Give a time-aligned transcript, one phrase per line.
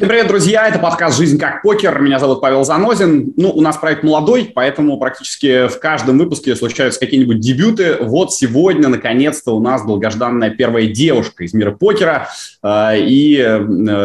[0.00, 0.66] Всем привет, друзья!
[0.66, 2.00] Это подкаст «Жизнь как покер».
[2.00, 3.34] Меня зовут Павел Занозин.
[3.36, 7.98] Ну, у нас проект молодой, поэтому практически в каждом выпуске случаются какие-нибудь дебюты.
[8.00, 12.30] Вот сегодня, наконец-то, у нас долгожданная первая девушка из мира покера.
[12.62, 13.58] А, и э,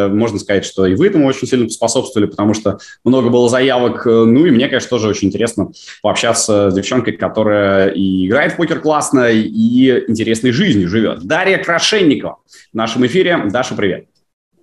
[0.10, 4.06] можно сказать, что и вы этому очень сильно способствовали, потому что много было заявок.
[4.06, 5.70] Ну, и мне, конечно, тоже очень интересно
[6.02, 11.24] пообщаться с девчонкой, которая и играет в покер классно, и интересной жизнью живет.
[11.24, 12.40] Дарья Крашенникова
[12.74, 13.46] в нашем эфире.
[13.50, 14.08] Даша, привет!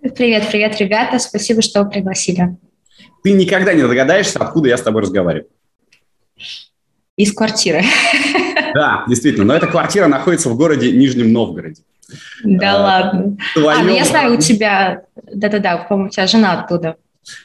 [0.02, 1.20] Привет, привет, ребята.
[1.20, 2.56] Спасибо, что пригласили.
[3.23, 5.48] Ты никогда не догадаешься, откуда я с тобой разговариваю.
[7.16, 7.83] Из квартиры.
[8.74, 9.45] Да, действительно.
[9.45, 11.83] Но эта квартира находится в городе Нижнем Новгороде.
[12.43, 13.37] Да а, ладно.
[13.52, 13.80] Твоем...
[13.80, 15.02] А, ну я знаю, у тебя...
[15.30, 16.96] Да-да-да, по-моему, у тебя жена оттуда.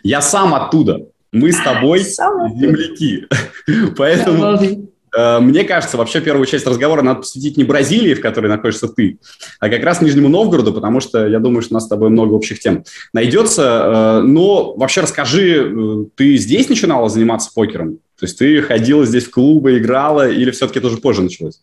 [0.03, 1.01] Я сам оттуда.
[1.33, 3.27] Мы с тобой земляки.
[3.97, 4.87] Поэтому...
[5.15, 9.19] Э, мне кажется, вообще первую часть разговора надо посвятить не Бразилии, в которой находишься ты,
[9.59, 12.33] а как раз Нижнему Новгороду, потому что я думаю, что у нас с тобой много
[12.33, 14.21] общих тем найдется.
[14.21, 17.99] Э, но вообще расскажи, э, ты здесь начинала заниматься покером?
[18.19, 21.61] То есть ты ходила здесь в клубы, играла, или все-таки это уже позже началось?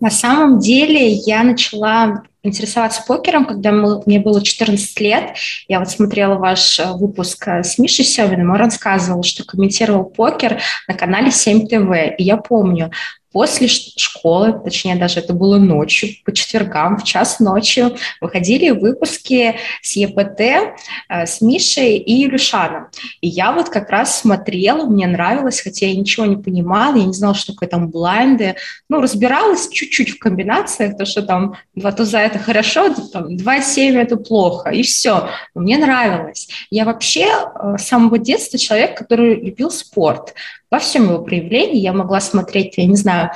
[0.00, 5.36] На самом деле я начала интересоваться покером, когда мне было 14 лет.
[5.68, 10.60] Я вот смотрела ваш э, выпуск э, с Мишей Семиным, он рассказывал, что комментировал покер
[10.88, 12.16] на канале 7 ТВ.
[12.18, 12.92] И я помню,
[13.32, 17.84] После школы, точнее даже это было ночью, по четвергам, в час ночи,
[18.20, 22.88] выходили выпуски с ЕПТ, э, с Мишей и Илюшаном.
[23.20, 27.12] И я вот как раз смотрела, мне нравилось, хотя я ничего не понимала, я не
[27.12, 28.56] знала, что такое там блайнды.
[28.88, 33.96] Ну, разбиралась чуть-чуть в комбинациях, то, что там два туза– это хорошо, там, два семь–
[33.96, 35.28] это плохо, и все.
[35.54, 36.48] Мне нравилось.
[36.70, 40.34] Я вообще э, с самого детства человек, который любил спорт
[40.70, 41.80] во всем его проявлении.
[41.80, 43.30] Я могла смотреть, я не знаю,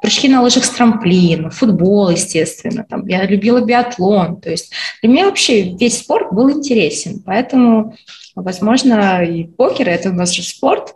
[0.00, 2.84] прыжки на лыжах с трамплина, футбол, естественно.
[2.88, 4.40] Там, я любила биатлон.
[4.40, 7.22] То есть для меня вообще весь спорт был интересен.
[7.24, 7.94] Поэтому,
[8.34, 10.94] возможно, и покер– это у нас же спорт.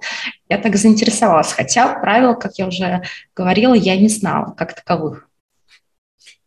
[0.49, 1.53] Я так заинтересовалась.
[1.53, 3.03] Хотя правил, как я уже
[3.37, 5.29] говорила, я не знала как таковых.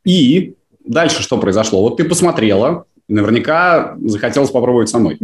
[0.03, 1.81] И дальше что произошло?
[1.81, 5.18] Вот ты посмотрела, наверняка захотелось попробовать самой.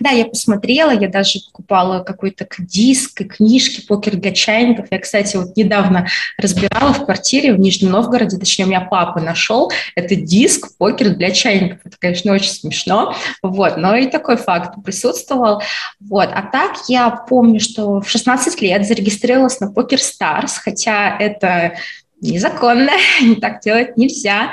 [0.00, 4.86] Да, я посмотрела, я даже покупала какой-то диск и книжки «Покер для чайников».
[4.90, 6.06] Я, кстати, вот недавно
[6.38, 11.30] разбирала в квартире в Нижнем Новгороде, точнее, у меня папа нашел, это диск «Покер для
[11.30, 11.80] чайников».
[11.84, 15.62] Это, конечно, очень смешно, вот, но и такой факт присутствовал.
[16.00, 16.30] Вот.
[16.32, 21.74] А так я помню, что в 16 лет зарегистрировалась на «PokerStars», хотя это
[22.20, 22.92] незаконно,
[23.40, 24.52] так делать нельзя.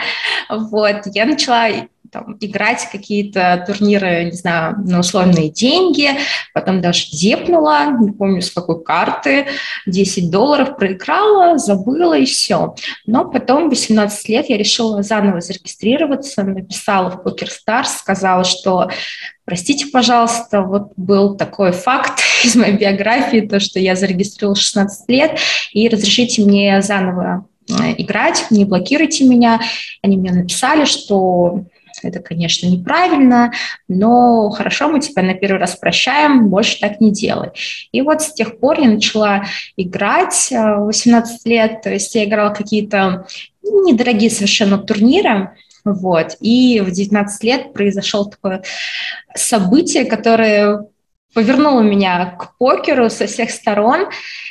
[0.50, 1.02] Вот.
[1.14, 1.68] Я начала
[2.12, 6.12] там, играть какие-то турниры, не знаю, на условные деньги,
[6.54, 9.48] потом даже депнула, не помню с какой карты,
[9.86, 12.76] 10 долларов проиграла, забыла и все.
[13.06, 18.90] Но потом, 18 лет, я решила заново зарегистрироваться, написала в Poker Stars, сказала, что
[19.48, 25.40] Простите, пожалуйста, вот был такой факт из моей биографии, то, что я зарегистрировала 16 лет,
[25.72, 29.62] и разрешите мне заново э, играть, не блокируйте меня.
[30.02, 31.64] Они мне написали, что
[32.04, 33.52] это, конечно, неправильно,
[33.88, 37.52] но хорошо, мы тебя на первый раз прощаем, больше так не делай.
[37.92, 42.54] И вот с тех пор я начала играть 18 э, лет, то есть я играла
[42.54, 43.28] какие-то
[43.64, 45.52] недорогие совершенно турниры,
[45.84, 46.36] вот.
[46.42, 48.64] И в 19 лет произошло такое
[49.36, 50.86] событие, которое
[51.34, 54.08] повернуло меня к покеру со всех сторон.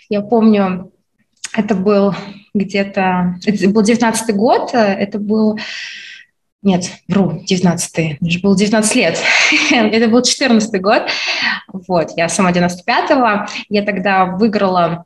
[0.09, 0.93] Я помню,
[1.53, 2.15] это был
[2.55, 5.59] где-то, это был 19 год, э, это был
[6.63, 8.19] нет, вру, 19-й.
[8.21, 9.19] Мне же было 19 лет.
[9.71, 11.03] Это был 14 год.
[11.73, 13.47] Вот, я сама 95-го.
[13.69, 15.05] Я тогда выиграла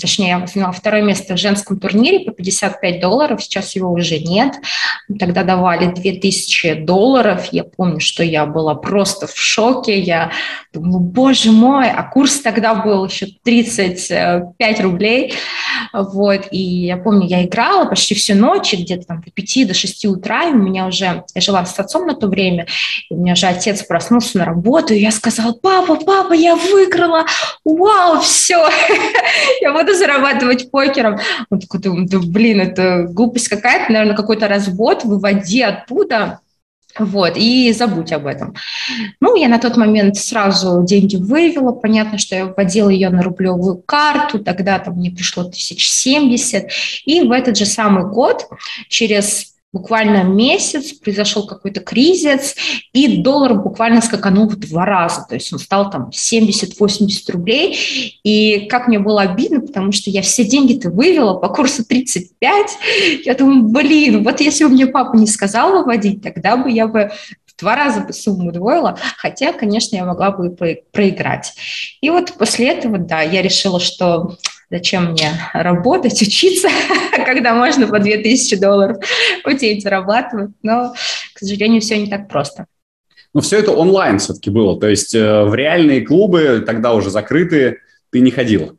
[0.00, 4.54] точнее, заняла второе место в женском турнире по 55 долларов, сейчас его уже нет.
[5.18, 10.32] Тогда давали 2000 долларов, я помню, что я была просто в шоке, я
[10.72, 15.34] думала, боже мой, а курс тогда был еще 35 рублей,
[15.92, 20.04] вот, и я помню, я играла почти всю ночь, где-то там до 5 до 6
[20.06, 22.66] утра, и у меня уже, я жила с отцом на то время,
[23.08, 27.26] и у меня же отец проснулся на работу, и я сказала, папа, папа, я выиграла,
[27.64, 28.68] вау, все,
[29.60, 31.18] я буду зарабатывать покером.
[31.50, 36.40] Он такой, да, блин, это глупость какая-то, наверное, какой-то развод, выводи оттуда.
[36.98, 38.54] Вот, и забудь об этом.
[39.20, 41.72] Ну, я на тот момент сразу деньги вывела.
[41.72, 44.40] Понятно, что я вводила ее на рублевую карту.
[44.40, 46.68] Тогда там мне пришло 1070.
[47.04, 48.48] И в этот же самый год,
[48.88, 52.56] через буквально месяц произошел какой-то кризис,
[52.92, 58.66] и доллар буквально скаканул в два раза, то есть он стал там 70-80 рублей, и
[58.68, 62.78] как мне было обидно, потому что я все деньги-то вывела по курсу 35,
[63.24, 67.12] я думаю, блин, вот если бы мне папа не сказал выводить, тогда бы я бы
[67.60, 71.52] два раза бы сумму удвоила, хотя, конечно, я могла бы и проиграть.
[72.00, 74.36] И вот после этого, да, я решила, что
[74.70, 76.68] зачем мне работать, учиться,
[77.24, 78.98] когда можно по 2000 долларов
[79.58, 80.94] день зарабатывать, но,
[81.34, 82.66] к сожалению, все не так просто.
[83.34, 87.78] Но все это онлайн все-таки было, то есть э, в реальные клубы, тогда уже закрытые,
[88.10, 88.74] ты не ходила?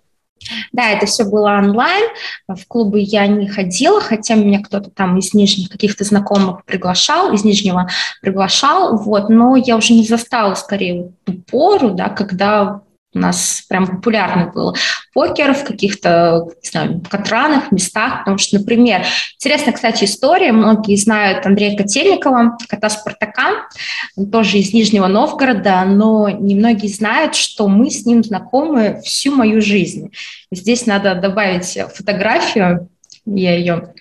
[0.72, 2.10] Да, это все было онлайн.
[2.48, 7.44] В клубы я не ходила, хотя меня кто-то там из нижних каких-то знакомых приглашал, из
[7.44, 7.90] нижнего
[8.22, 12.82] приглашал, вот, но я уже не застала скорее ту пору, да, когда
[13.14, 14.76] у нас прям популярный был
[15.14, 19.06] покер в каких-то, не знаю, катранах, местах, потому что, например,
[19.36, 23.68] интересная, кстати, история, многие знают Андрея Котельникова, кота Спартака,
[24.16, 29.62] он тоже из Нижнего Новгорода, но немногие знают, что мы с ним знакомы всю мою
[29.62, 30.12] жизнь.
[30.52, 32.90] Здесь надо добавить фотографию,
[33.26, 33.94] я ее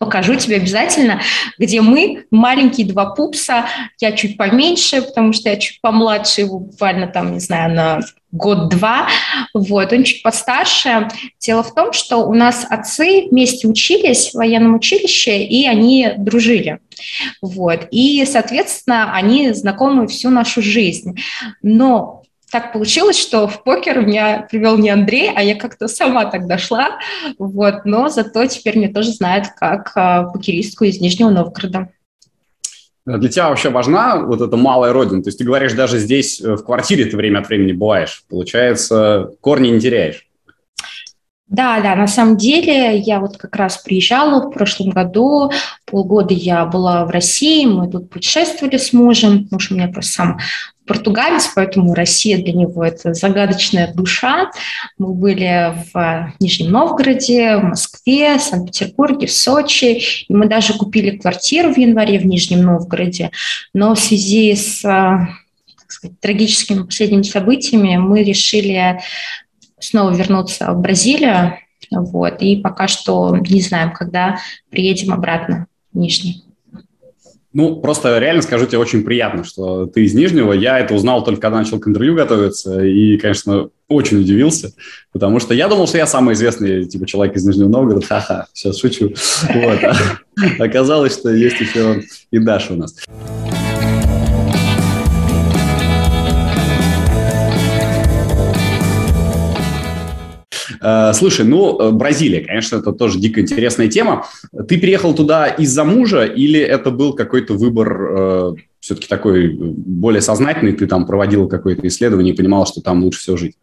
[0.00, 1.20] покажу тебе обязательно,
[1.58, 3.66] где мы, маленькие два пупса,
[4.00, 8.00] я чуть поменьше, потому что я чуть помладше его, буквально там, не знаю, на
[8.32, 9.08] год-два,
[9.52, 11.08] вот, он чуть постарше.
[11.38, 16.78] Дело в том, что у нас отцы вместе учились в военном училище, и они дружили,
[17.42, 21.20] вот, и, соответственно, они знакомы всю нашу жизнь.
[21.62, 22.19] Но
[22.50, 26.98] так получилось, что в покер меня привел не Андрей, а я как-то сама так дошла,
[27.38, 31.88] вот, но зато теперь меня тоже знают как а, покеристку из Нижнего Новгорода.
[33.06, 35.22] Для тебя вообще важна вот эта малая родина?
[35.22, 38.24] То есть ты говоришь, даже здесь э, в квартире ты время от времени бываешь.
[38.28, 40.26] Получается, корни не теряешь.
[41.50, 45.50] Да, да, на самом деле я вот как раз приезжала в прошлом году,
[45.84, 50.38] полгода я была в России, мы тут путешествовали с мужем, муж у меня просто сам
[50.86, 54.50] португалец, поэтому Россия для него это загадочная душа.
[54.96, 61.16] Мы были в Нижнем Новгороде, в Москве, в Санкт-Петербурге, в Сочи, и мы даже купили
[61.16, 63.32] квартиру в январе в Нижнем Новгороде,
[63.74, 64.82] но в связи с
[65.88, 69.00] сказать, трагическими последними событиями мы решили
[69.80, 71.58] снова вернуться в Бразилию,
[71.90, 74.38] вот, и пока что не знаем, когда
[74.70, 76.44] приедем обратно в Нижний.
[77.52, 80.52] Ну, просто реально скажу тебе, очень приятно, что ты из Нижнего.
[80.52, 84.72] Я это узнал только когда начал к интервью готовиться, и, конечно, очень удивился,
[85.12, 88.06] потому что я думал, что я самый известный типа человек из Нижнего Новгорода.
[88.06, 89.14] Ха-ха, сейчас шучу.
[89.52, 89.80] Вот.
[90.60, 92.94] Оказалось, что есть еще и Даша у нас.
[101.14, 104.26] Слушай, ну, э, Бразилия, конечно, это тоже дико интересная тема.
[104.68, 110.72] Ты приехал туда из-за мужа или это был какой-то выбор э, все-таки такой более сознательный?
[110.72, 113.56] Ты там проводил какое-то исследование и понимала, что там лучше всего жить?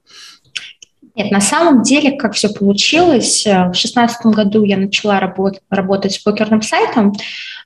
[1.16, 6.19] Нет, на самом деле, как все получилось, в 2016 году я начала работ- работать с
[6.19, 7.14] покерным сайтом,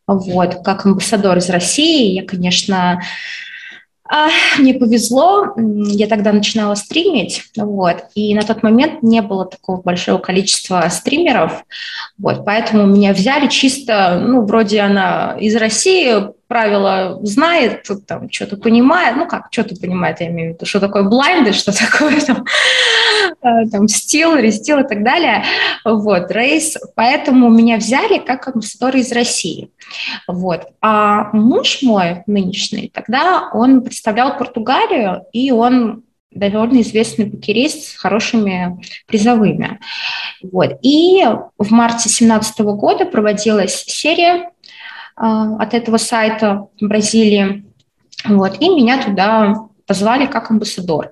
[0.08, 2.14] вот, как амбассадор из России.
[2.14, 3.02] Я, конечно,
[4.58, 10.18] мне повезло, я тогда начинала стримить, вот, и на тот момент не было такого большого
[10.18, 11.64] количества стримеров,
[12.18, 19.16] вот, поэтому меня взяли чисто, ну, вроде она из России, правила знает, там что-то понимает,
[19.16, 22.44] ну как, что-то понимает, я имею в виду, что такое блайнды, что такое там,
[23.42, 25.44] там стил, рестил и так далее,
[25.86, 29.72] вот, рейс, поэтому меня взяли как амбассадора из России,
[30.28, 37.96] вот, а муж мой нынешний, тогда он представлял Португалию, и он довольно известный покерист с
[37.98, 39.80] хорошими призовыми.
[40.42, 40.80] Вот.
[40.82, 41.26] И
[41.58, 44.50] в марте 2017 года проводилась серия
[45.16, 47.66] а, от этого сайта в Бразилии.
[48.26, 51.12] Вот, и меня туда позвали как амбассадор.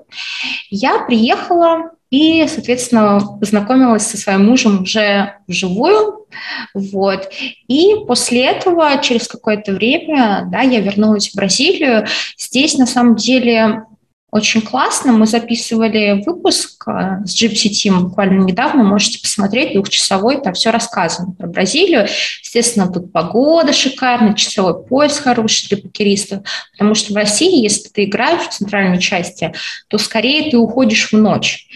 [0.69, 6.25] Я приехала и, соответственно, познакомилась со своим мужем уже вживую.
[6.73, 7.29] Вот.
[7.67, 12.07] И после этого, через какое-то время, да, я вернулась в Бразилию.
[12.37, 13.83] Здесь, на самом деле,
[14.31, 15.11] очень классно.
[15.11, 18.83] Мы записывали выпуск э, с Gypsy Team буквально недавно.
[18.83, 22.07] Можете посмотреть, двухчасовой, там все рассказано про Бразилию.
[22.43, 26.43] Естественно, тут погода шикарная, часовой пояс хороший для покеристов.
[26.73, 29.53] Потому что в России, если ты играешь в центральной части,
[29.87, 31.67] то скорее ты уходишь в ночь.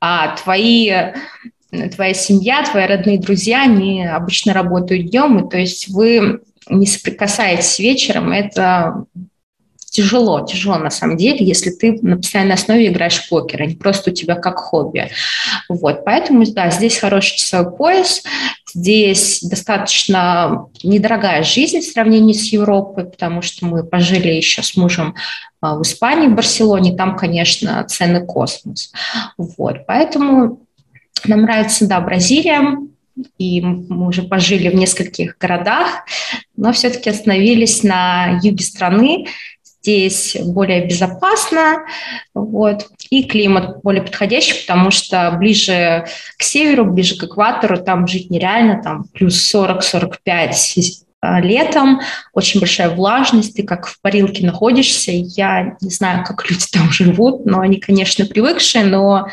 [0.00, 0.92] А твои
[1.94, 7.78] твоя семья, твои родные друзья, они обычно работают днем, и то есть вы не соприкасаетесь
[7.78, 9.04] вечером, это
[9.90, 13.74] тяжело, тяжело на самом деле, если ты на постоянной основе играешь в покер, а не
[13.74, 15.10] просто у тебя как хобби.
[15.68, 18.22] Вот, поэтому, да, здесь хороший часовой пояс,
[18.72, 25.16] здесь достаточно недорогая жизнь в сравнении с Европой, потому что мы пожили еще с мужем
[25.60, 28.92] а, в Испании, в Барселоне, там, конечно, цены космос.
[29.36, 30.60] Вот, поэтому
[31.24, 32.78] нам нравится, да, Бразилия,
[33.38, 36.04] и мы уже пожили в нескольких городах,
[36.56, 39.26] но все-таки остановились на юге страны.
[39.82, 41.86] Здесь более безопасно,
[42.34, 46.06] вот, и климат более подходящий, потому что ближе
[46.36, 50.52] к северу, ближе к экватору, там жить нереально, там плюс 40-45
[51.22, 52.00] а, летом,
[52.32, 55.12] очень большая влажность, ты как в парилке находишься.
[55.12, 59.28] Я не знаю, как люди там живут, но они, конечно, привыкшие, но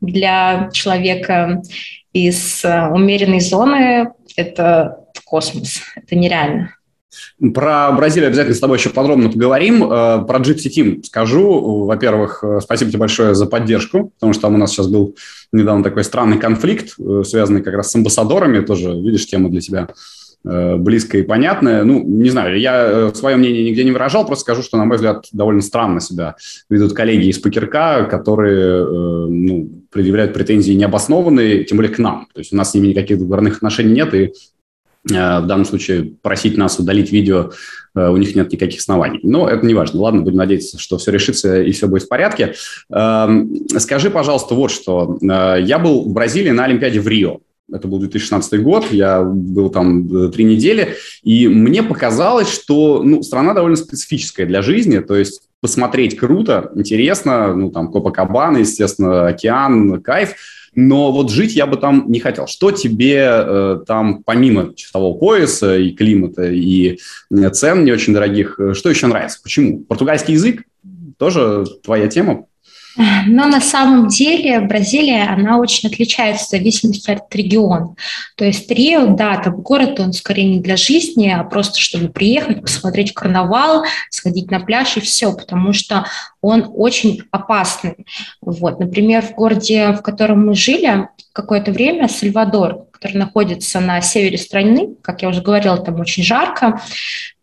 [0.00, 1.62] для человека
[2.12, 6.74] из а, умеренной зоны это космос, это нереально.
[7.54, 9.84] Про Бразилию обязательно с тобой еще подробно поговорим.
[9.84, 11.84] Э, про Gypsy Team скажу.
[11.84, 15.16] Во-первых, э, спасибо тебе большое за поддержку, потому что там у нас сейчас был
[15.52, 18.60] недавно такой странный конфликт, э, связанный как раз с амбассадорами.
[18.60, 19.88] Тоже, видишь, тема для тебя
[20.44, 21.84] близкая и понятная.
[21.84, 25.26] Ну, не знаю, я свое мнение нигде не выражал, просто скажу, что, на мой взгляд,
[25.30, 26.34] довольно странно себя
[26.68, 32.26] ведут коллеги из Покерка, которые ну, предъявляют претензии необоснованные, тем более к нам.
[32.34, 34.32] То есть у нас с ними никаких договорных отношений нет, и
[35.04, 37.50] в данном случае просить нас удалить видео
[37.94, 39.20] э, у них нет никаких оснований.
[39.22, 40.00] Но это не важно.
[40.00, 42.54] Ладно, будем надеяться, что все решится и все будет в порядке.
[42.92, 45.18] Эм, скажи, пожалуйста, вот что.
[45.20, 47.40] Э, я был в Бразилии на Олимпиаде в Рио.
[47.72, 53.54] Это был 2016 год, я был там три недели, и мне показалось, что ну, страна
[53.54, 60.34] довольно специфическая для жизни, то есть посмотреть круто, интересно, ну там Копакабана, естественно, океан, кайф,
[60.74, 62.46] но вот жить я бы там не хотел.
[62.46, 66.98] Что тебе э, там, помимо часового пояса и климата, и
[67.30, 69.40] э, цен не очень дорогих, э, что еще нравится?
[69.42, 69.80] Почему?
[69.80, 70.64] Португальский язык
[71.18, 72.46] тоже твоя тема?
[72.96, 77.94] Но на самом деле Бразилия, она очень отличается в зависимости от региона.
[78.36, 82.62] То есть Рио, да, там город, он скорее не для жизни, а просто чтобы приехать,
[82.62, 86.06] посмотреть карнавал, сходить на пляж и все, потому что
[86.40, 88.06] он очень опасный.
[88.40, 94.38] Вот, например, в городе, в котором мы жили какое-то время, Сальвадор, который находится на севере
[94.38, 96.80] страны, как я уже говорила, там очень жарко,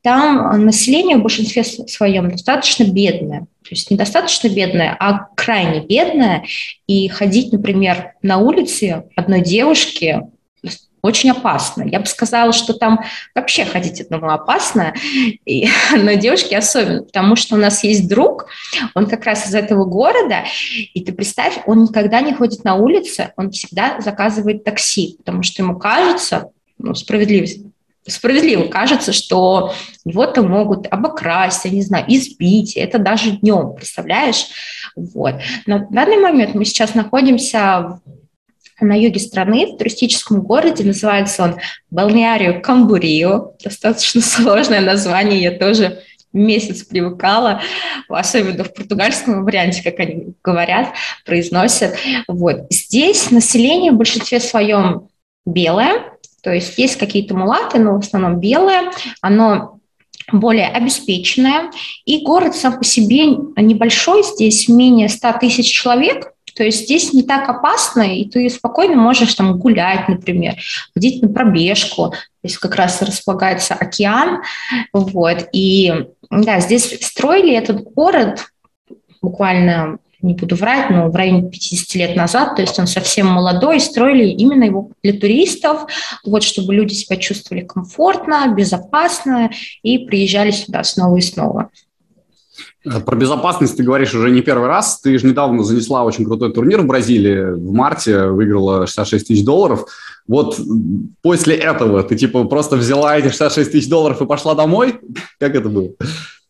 [0.09, 3.41] там население в большинстве своем достаточно бедное.
[3.41, 6.45] То есть недостаточно бедное, а крайне бедное.
[6.87, 10.23] И ходить, например, на улице одной девушке
[11.03, 11.83] очень опасно.
[11.83, 13.01] Я бы сказала, что там
[13.35, 14.95] вообще ходить одному опасно,
[15.45, 18.47] и, но девушки особенно, потому что у нас есть друг,
[18.95, 20.43] он как раз из этого города,
[20.95, 25.61] и ты представь, он никогда не ходит на улице, он всегда заказывает такси, потому что
[25.61, 26.49] ему кажется,
[26.79, 27.61] ну, справедливость,
[28.09, 29.73] справедливо кажется, что
[30.05, 34.47] его-то могут обокрасть, я не знаю, избить, это даже днем, представляешь?
[34.95, 35.35] Вот.
[35.65, 38.01] В данный момент мы сейчас находимся
[38.81, 41.55] на юге страны, в туристическом городе, называется он
[41.91, 46.01] Балнеарио Камбурио, достаточно сложное название, я тоже
[46.31, 47.61] месяц привыкала,
[48.07, 50.89] особенно в португальском варианте, как они говорят,
[51.25, 51.95] произносят.
[52.27, 52.67] Вот.
[52.69, 55.09] Здесь население в большинстве своем
[55.45, 56.08] белое,
[56.41, 58.91] то есть есть какие-то мулаты, но в основном белое,
[59.21, 59.79] оно
[60.31, 61.71] более обеспеченное,
[62.05, 67.23] и город сам по себе небольшой, здесь менее 100 тысяч человек, то есть здесь не
[67.23, 70.55] так опасно, и ты спокойно можешь там гулять, например,
[70.93, 72.13] ходить на пробежку.
[72.43, 74.41] Здесь как раз располагается океан.
[74.91, 75.47] Вот.
[75.53, 75.93] И
[76.29, 78.45] да, здесь строили этот город
[79.21, 83.79] буквально не буду врать, но в районе 50 лет назад, то есть он совсем молодой,
[83.79, 85.85] строили именно его для туристов,
[86.25, 91.69] вот, чтобы люди себя чувствовали комфортно, безопасно и приезжали сюда снова и снова.
[93.05, 95.01] Про безопасность ты говоришь уже не первый раз.
[95.01, 97.51] Ты же недавно занесла очень крутой турнир в Бразилии.
[97.51, 99.85] В марте выиграла 66 тысяч долларов.
[100.27, 100.57] Вот
[101.21, 104.99] после этого ты типа просто взяла эти 66 тысяч долларов и пошла домой?
[105.39, 105.89] Как это было?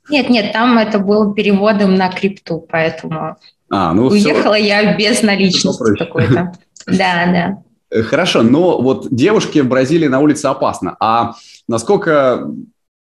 [0.09, 3.37] Нет, нет, там это было переводом на крипту, поэтому
[3.69, 4.67] а, ну уехала все.
[4.67, 6.53] я без наличности какой-то.
[6.87, 7.63] Да, да.
[7.91, 10.95] Э, хорошо, но вот девушке в Бразилии на улице опасно.
[10.99, 11.35] А
[11.67, 12.49] насколько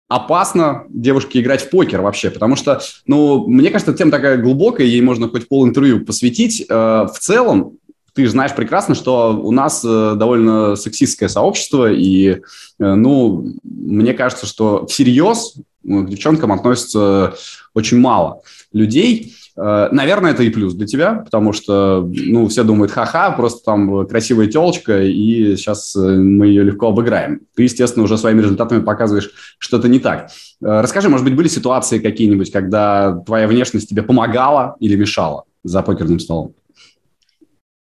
[0.08, 5.00] опасно девушке играть в покер вообще, потому что, ну, мне кажется, тема такая глубокая, ей
[5.02, 6.64] можно хоть пол интервью посвятить.
[6.68, 7.78] Э, в целом,
[8.16, 12.38] ты же знаешь прекрасно, что у нас э, довольно сексистское сообщество, и, э,
[12.78, 17.34] ну, мне кажется, что всерьез к девчонкам относится
[17.74, 18.40] очень мало
[18.72, 19.35] людей.
[19.56, 24.06] Э, наверное, это и плюс для тебя, потому что, ну, все думают, ха-ха, просто там
[24.06, 27.40] красивая телочка, и сейчас э, мы ее легко обыграем.
[27.54, 30.30] Ты, естественно, уже своими результатами показываешь, что это не так.
[30.62, 35.82] Э, расскажи, может быть, были ситуации какие-нибудь, когда твоя внешность тебе помогала или мешала за
[35.82, 36.54] покерным столом?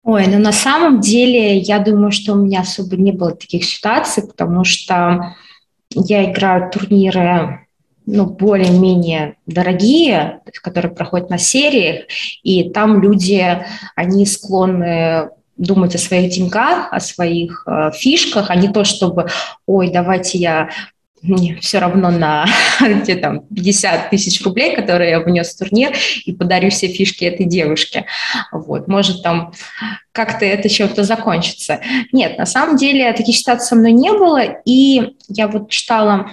[0.05, 4.25] Ой, ну на самом деле, я думаю, что у меня особо не было таких ситуаций,
[4.25, 5.35] потому что
[5.91, 7.66] я играю турниры
[8.07, 12.07] ну, более-менее дорогие, которые проходят на сериях,
[12.43, 18.69] и там люди, они склонны думать о своих деньгах, о своих э, фишках, а не
[18.69, 19.29] то, чтобы,
[19.67, 20.69] ой, давайте я
[21.23, 22.47] мне все равно на
[22.81, 25.93] где там 50 тысяч рублей, которые я внес в турнир,
[26.25, 28.07] и подарю все фишки этой девушке.
[28.53, 29.53] Вот, может там
[30.13, 31.81] как-то это чем-то закончится.
[32.13, 36.31] Нет, на самом деле таких ситуаций со мной не было, и я вот читала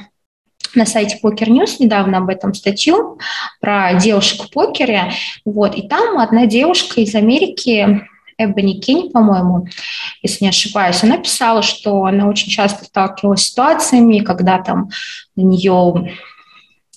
[0.75, 3.19] на сайте Poker News недавно об этом статью
[3.61, 5.11] про девушек в покере,
[5.45, 8.01] вот, и там одна девушка из Америки
[8.37, 9.67] Эбони Кинь, по-моему,
[10.21, 14.89] если не ошибаюсь, она писала, что она очень часто сталкивалась с ситуациями, когда там
[15.35, 16.11] на нее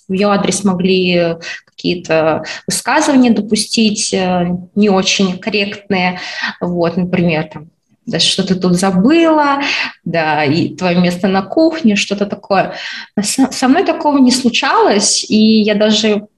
[0.09, 6.21] в ее адрес могли какие-то высказывания допустить э, не очень корректные,
[6.61, 7.71] вот, например, там,
[8.07, 9.61] да что ты тут забыла,
[10.05, 12.75] да, и твое место на кухне, что-то такое.
[13.21, 16.29] Со мной такого не случалось, и я даже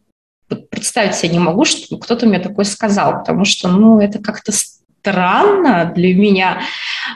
[0.70, 5.92] представить себе не могу, что кто-то мне такое сказал, потому что, ну, это как-то странно
[5.94, 6.62] для меня.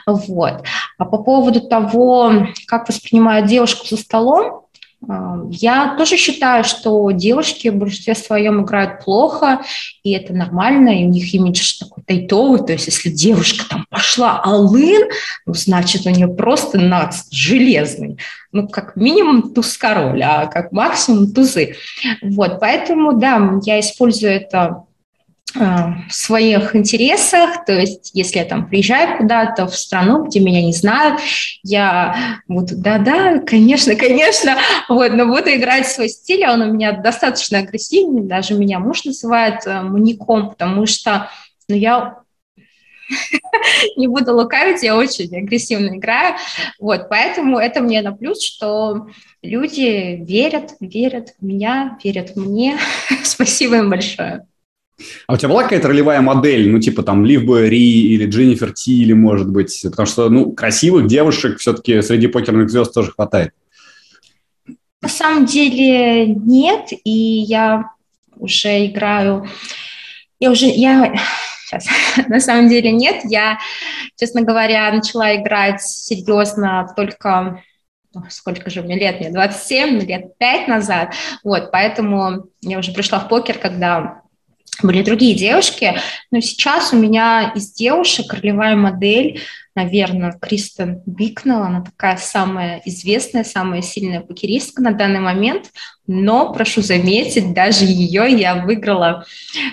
[0.05, 0.63] Вот.
[0.97, 4.62] А по поводу того, как воспринимают девушку за столом,
[5.49, 9.61] я тоже считаю, что девушки в большинстве своем играют плохо,
[10.03, 14.41] и это нормально, и у них имидж такой тайтовый, то есть если девушка там пошла
[14.41, 15.09] алын,
[15.45, 18.17] ну, значит, у нее просто нац железный,
[18.51, 21.75] ну, как минимум туз-король, а как максимум тузы.
[22.21, 24.83] Вот, поэтому, да, я использую это
[25.55, 30.73] в своих интересах, то есть если я там приезжаю куда-то в страну, где меня не
[30.73, 31.21] знают,
[31.61, 34.57] я буду, да-да, конечно, конечно,
[34.89, 39.05] вот, но буду играть свой стиль, а он у меня достаточно агрессивный, даже меня муж
[39.05, 41.29] называет э, маньяком, потому что,
[41.67, 42.17] ну, я
[43.95, 46.35] не буду лукавить, я очень агрессивно играю,
[46.79, 49.07] вот, поэтому это мне на плюс, что
[49.43, 52.79] люди верят, верят в меня, верят в мне,
[53.23, 54.47] спасибо им большое.
[55.27, 59.13] А у тебя была какая-то ролевая модель, ну, типа там Лив Ри или Дженнифер Тилли,
[59.13, 59.81] может быть?
[59.83, 63.51] Потому что, ну, красивых девушек все-таки среди покерных звезд тоже хватает.
[65.01, 67.91] На самом деле нет, и я
[68.37, 69.47] уже играю...
[70.39, 70.67] Я уже...
[70.67, 71.13] Я...
[71.65, 71.87] Сейчас.
[72.27, 73.21] На самом деле нет.
[73.25, 73.59] Я,
[74.15, 77.63] честно говоря, начала играть серьезно только
[78.29, 83.27] сколько же мне лет, мне 27, лет 5 назад, вот, поэтому я уже пришла в
[83.27, 84.22] покер, когда
[84.81, 85.95] были другие девушки,
[86.31, 89.39] но сейчас у меня из девушек ролевая модель,
[89.75, 95.71] наверное, Кристен Бикнелл, она такая самая известная, самая сильная покеристка на данный момент,
[96.05, 99.25] но, прошу заметить, даже ее я выиграла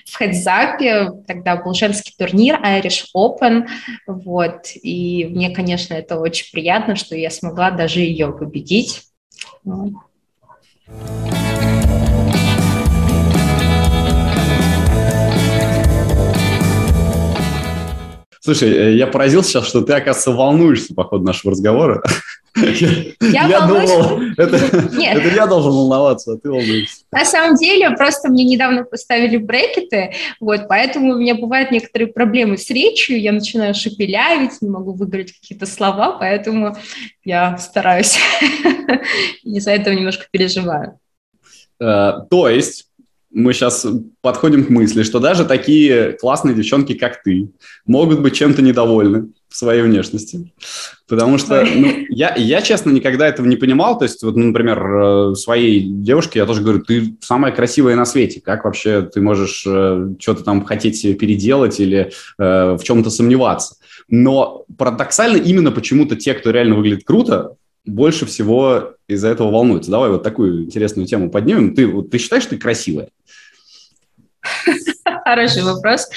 [0.07, 3.67] в хедзапе, тогда был женский турнир Irish Open,
[4.07, 9.03] вот, и мне, конечно, это очень приятно, что я смогла даже ее победить.
[9.65, 9.93] Вот.
[18.51, 22.03] Слушай, э, я поразился сейчас, что ты, оказывается, волнуешься по ходу нашего разговора.
[22.57, 27.05] Я, я думал, это, это я должен волноваться, а ты волнуешься.
[27.13, 32.59] На самом деле, просто мне недавно поставили брекеты, вот, поэтому у меня бывают некоторые проблемы
[32.59, 36.77] с речью, я начинаю шепелявить, не могу выговорить какие-то слова, поэтому
[37.25, 38.19] я стараюсь,
[39.45, 40.99] из-за этого немножко переживаю.
[41.81, 42.90] Э, то есть
[43.33, 43.87] мы сейчас
[44.21, 47.51] подходим к мысли, что даже такие классные девчонки, как ты,
[47.87, 50.53] могут быть чем-то недовольны в своей внешности.
[51.09, 53.99] Потому что ну, я, я, честно, никогда этого не понимал.
[53.99, 58.05] То есть, вот, ну, например, э, своей девушке я тоже говорю, ты самая красивая на
[58.05, 58.41] свете.
[58.41, 63.77] Как вообще ты можешь э, что-то там хотеть переделать или э, в чем-то сомневаться?
[64.09, 69.91] Но парадоксально именно почему-то те, кто реально выглядит круто, больше всего из-за этого волнуются.
[69.91, 71.75] Давай вот такую интересную тему поднимем.
[71.75, 73.09] Ты, вот, ты считаешь, что ты красивая?
[75.25, 76.09] Хороший вопрос.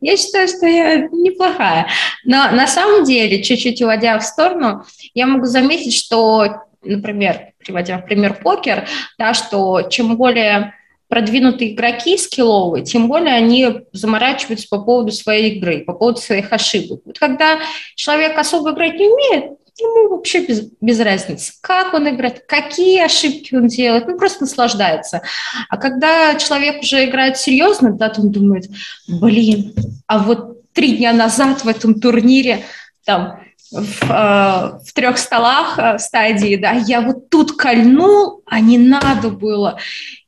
[0.00, 1.88] Я считаю, что я неплохая.
[2.24, 8.06] Но на самом деле, чуть-чуть уводя в сторону, я могу заметить, что, например, приводя в
[8.06, 8.86] пример покер,
[9.18, 10.74] да, что чем более
[11.08, 17.02] продвинутые игроки скилловые, тем более они заморачиваются по поводу своей игры, по поводу своих ошибок.
[17.04, 17.60] Вот когда
[17.94, 23.54] человек особо играть не умеет, ему вообще без, без разницы, как он играет, какие ошибки
[23.54, 25.22] он делает, ну, просто наслаждается.
[25.68, 28.70] А когда человек уже играет серьезно, да, он думает,
[29.08, 29.74] блин,
[30.06, 32.64] а вот три дня назад в этом турнире
[33.04, 33.40] там
[33.74, 39.30] в, э, в трех столах э, стадии, да, я вот тут кольнул, а не надо
[39.30, 39.78] было.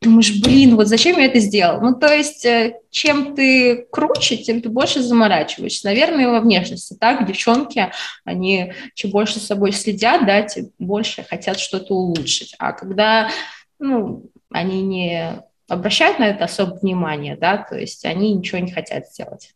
[0.03, 1.81] Думаешь, блин, вот зачем я это сделал?
[1.81, 5.87] Ну, то есть, э, чем ты круче, тем ты больше заморачиваешься.
[5.87, 7.93] Наверное, во внешности, так, девчонки,
[8.25, 12.55] они чем больше с собой следят, да, тем больше хотят что-то улучшить.
[12.59, 13.31] А когда,
[13.79, 19.09] ну, они не обращают на это особое внимание, да, то есть они ничего не хотят
[19.09, 19.56] сделать.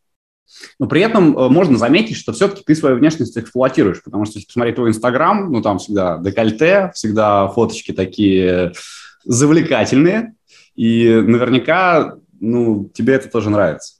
[0.78, 4.46] Но при этом э, можно заметить, что все-таки ты свою внешность эксплуатируешь, потому что если
[4.46, 8.72] посмотреть твой Инстаграм, ну там всегда декольте, всегда фоточки такие
[9.24, 10.34] завлекательные,
[10.74, 13.94] и наверняка, ну, тебе это тоже нравится.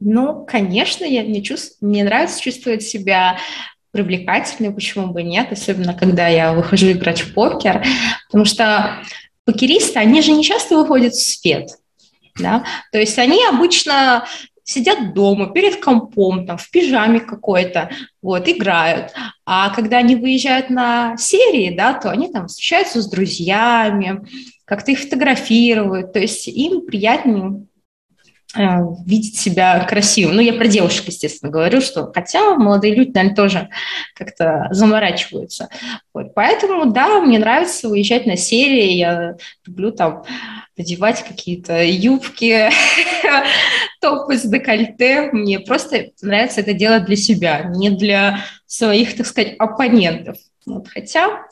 [0.00, 1.76] Ну, конечно, я, мне, чувств...
[1.80, 3.38] мне нравится чувствовать себя
[3.92, 7.84] привлекательной, почему бы нет, особенно когда я выхожу играть в покер,
[8.26, 9.02] потому что
[9.44, 11.68] покеристы, они же не часто выходят в свет,
[12.36, 14.24] да, то есть они обычно
[14.64, 19.12] сидят дома перед компом, там, в пижаме какой-то, вот, играют.
[19.44, 24.22] А когда они выезжают на серии, да, то они там встречаются с друзьями,
[24.64, 27.66] как-то их фотографируют, то есть им приятнее
[28.54, 30.36] видеть себя красивым.
[30.36, 33.68] Ну, я про девушек, естественно, говорю, что хотя молодые люди, наверное, тоже
[34.14, 35.68] как-то заморачиваются.
[36.12, 36.34] Вот.
[36.34, 39.36] Поэтому, да, мне нравится выезжать на серии, я
[39.66, 40.24] люблю там
[40.76, 42.68] надевать какие-то юбки,
[44.00, 45.30] топы с декольте.
[45.32, 50.36] Мне просто нравится это делать для себя, не для своих, так сказать, оппонентов.
[50.66, 50.88] Вот.
[50.88, 51.46] Хотя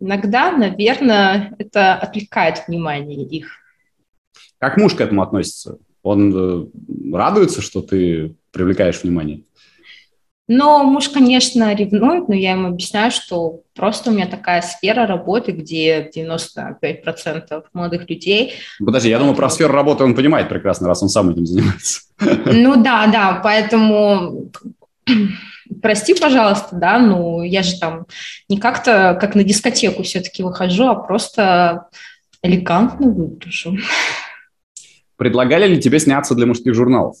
[0.00, 3.60] иногда, наверное, это отвлекает внимание их.
[4.58, 5.78] Как муж к этому относится?
[6.06, 6.66] Он э,
[7.12, 9.42] радуется, что ты привлекаешь внимание?
[10.48, 15.50] Но муж, конечно, ревнует, но я ему объясняю, что просто у меня такая сфера работы,
[15.50, 18.54] где 95% молодых людей.
[18.78, 22.02] Подожди, я думаю, про сферу работы он понимает прекрасно, раз он сам этим занимается.
[22.20, 24.52] Ну да, да, поэтому
[25.82, 28.06] прости, пожалуйста, да, ну я же там
[28.48, 31.88] не как-то как на дискотеку все-таки выхожу, а просто
[32.42, 33.76] элегантно выгляжу.
[35.16, 37.16] Предлагали ли тебе сняться для мужских журналов?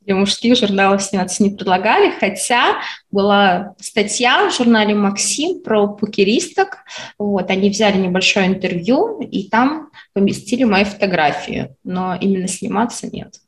[0.00, 6.78] Для мужских журналов сняться не предлагали, хотя была статья в журнале «Максим» про покеристок.
[7.18, 13.40] Вот, они взяли небольшое интервью, и там поместили мои фотографии, но именно сниматься нет.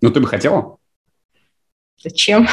[0.00, 0.78] Ну, ты бы хотела?
[2.02, 2.48] Зачем?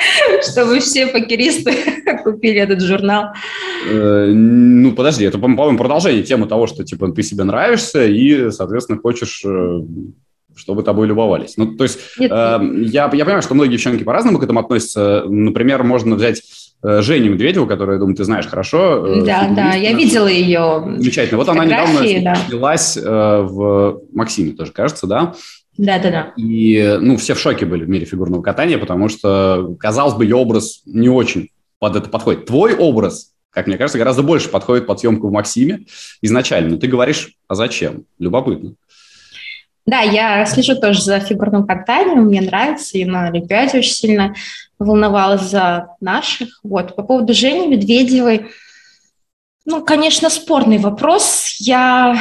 [0.52, 1.74] Чтобы все покеристы
[2.24, 3.32] купили этот журнал.
[3.88, 8.98] Э, ну, подожди, это, по-моему, продолжение темы того, что, типа, ты себе нравишься и, соответственно,
[8.98, 9.80] хочешь э,
[10.56, 11.56] чтобы тобой любовались.
[11.56, 12.30] Ну, то есть Нет.
[12.30, 15.24] э, я, я понимаю, что многие девчонки по-разному к этому относятся.
[15.26, 16.42] Например, можно взять
[16.82, 19.06] э, Женю Медведеву, которую, я думаю, ты знаешь хорошо.
[19.06, 21.38] Э, да, да, я видела ее Замечательно.
[21.38, 22.34] Вот она недавно да.
[22.34, 25.34] снялась э, в «Максиме» тоже, кажется, да?
[25.78, 26.32] Да, да, да.
[26.36, 30.36] И, ну, все в шоке были в мире фигурного катания, потому что, казалось бы, ее
[30.36, 32.46] образ не очень под это подходит.
[32.46, 35.86] Твой образ, как мне кажется, гораздо больше подходит под съемку в Максиме
[36.20, 36.70] изначально.
[36.70, 38.04] Но ты говоришь, а зачем?
[38.18, 38.74] Любопытно.
[39.86, 44.34] Да, я слежу тоже за фигурным катанием, мне нравится, и на Олимпиаде очень сильно
[44.78, 46.60] волновалась за наших.
[46.62, 46.94] Вот.
[46.94, 48.50] По поводу Жени Медведевой,
[49.64, 51.56] ну, конечно, спорный вопрос.
[51.58, 52.18] Я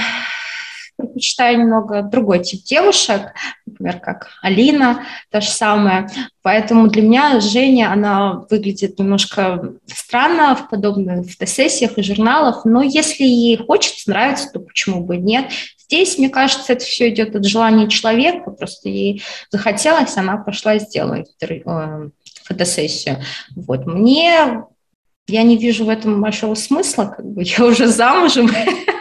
[1.00, 3.34] предпочитаю немного другой тип девушек,
[3.66, 6.10] например, как Алина, то же самое.
[6.42, 13.24] Поэтому для меня Женя, она выглядит немножко странно в подобных фотосессиях и журналах, но если
[13.24, 15.46] ей хочется, нравится, то почему бы нет.
[15.78, 20.80] Здесь, мне кажется, это все идет от желания человека, просто ей захотелось, она пошла и
[20.80, 22.10] сделала э,
[22.44, 23.18] фотосессию.
[23.56, 23.88] Вот.
[23.88, 24.64] Мне
[25.30, 28.50] я не вижу в этом большого смысла, как бы я уже замужем,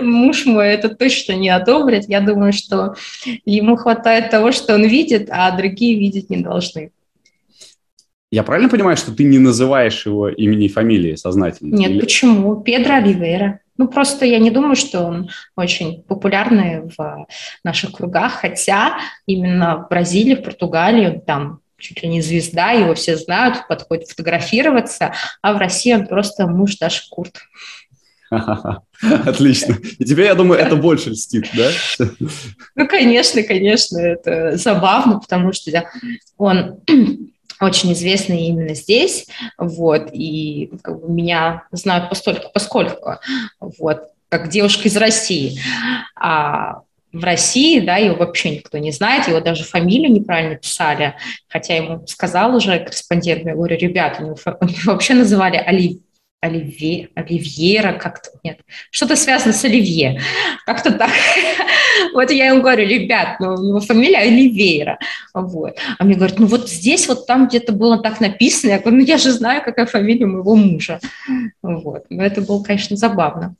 [0.00, 2.04] муж мой это точно не одобрит.
[2.08, 2.94] Я думаю, что
[3.44, 6.90] ему хватает того, что он видит, а другие видеть не должны.
[8.30, 11.76] Я правильно понимаю, что ты не называешь его имени и фамилии сознательно?
[11.76, 12.00] Нет, Или...
[12.00, 12.56] почему?
[12.60, 13.60] Педро Оливейра.
[13.78, 17.26] Ну, просто я не думаю, что он очень популярный в
[17.62, 22.94] наших кругах, хотя именно в Бразилии, в Португалии он там чуть ли не звезда, его
[22.94, 27.36] все знают, подходит фотографироваться, а в России он просто муж Даши Курт.
[29.26, 29.76] Отлично.
[29.98, 31.70] И тебе, я думаю, это больше льстит, да?
[32.74, 35.84] Ну, конечно, конечно, это забавно, потому что
[36.36, 36.80] он
[37.60, 39.26] очень известный именно здесь,
[39.58, 43.16] вот, и как бы, меня знают постольку, поскольку,
[43.60, 45.60] вот, как девушка из России.
[46.16, 46.80] А
[47.12, 51.14] в России, да, его вообще никто не знает, его даже фамилию неправильно писали,
[51.48, 54.36] хотя ему сказал уже корреспондент, я говорю, ребята, него,
[54.84, 56.02] вообще называли Али,
[56.46, 60.20] Оливье, Оливьера как-то, нет, что-то связано с Оливье,
[60.64, 61.10] как-то так.
[62.12, 64.98] Вот я ему говорю, ребят, ну, у него фамилия Оливейра,
[65.32, 65.76] вот.
[65.98, 69.04] А мне говорят, ну вот здесь вот там где-то было так написано, я говорю, ну
[69.04, 71.00] я же знаю, какая фамилия моего мужа,
[71.62, 72.04] вот.
[72.10, 73.56] Но это было, конечно, забавно.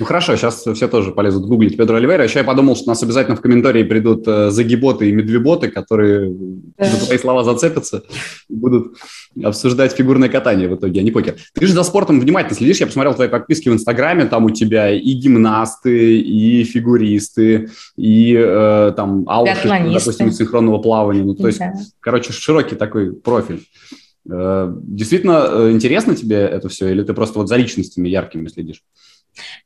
[0.00, 2.24] Ну хорошо, сейчас все тоже полезут гуглить Педро Оливейра.
[2.24, 6.32] Еще я подумал, что у нас обязательно в комментарии придут э, загиботы и медвеботы, которые
[6.78, 6.86] да.
[6.86, 8.02] за твои слова зацепятся
[8.48, 8.96] и будут
[9.42, 11.36] обсуждать фигурное катание в итоге, а не покер.
[11.54, 12.78] Ты же за спортом внимательно следишь.
[12.78, 18.92] Я посмотрел твои подписки в Инстаграме, там у тебя и гимнасты, и фигуристы, и э,
[18.96, 21.22] там алфы, допустим, синхронного плавания.
[21.22, 21.72] Ну, то есть, да.
[22.00, 23.64] короче, широкий такой профиль.
[24.30, 28.82] Э, действительно э, интересно тебе это все, или ты просто вот за личностями яркими следишь?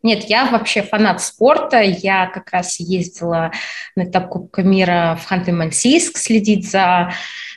[0.03, 1.81] Нет, я вообще фанат спорта.
[1.81, 3.53] Я как раз ездила
[3.97, 7.13] на этап Кубка мира в Ханты-Мансийск следить за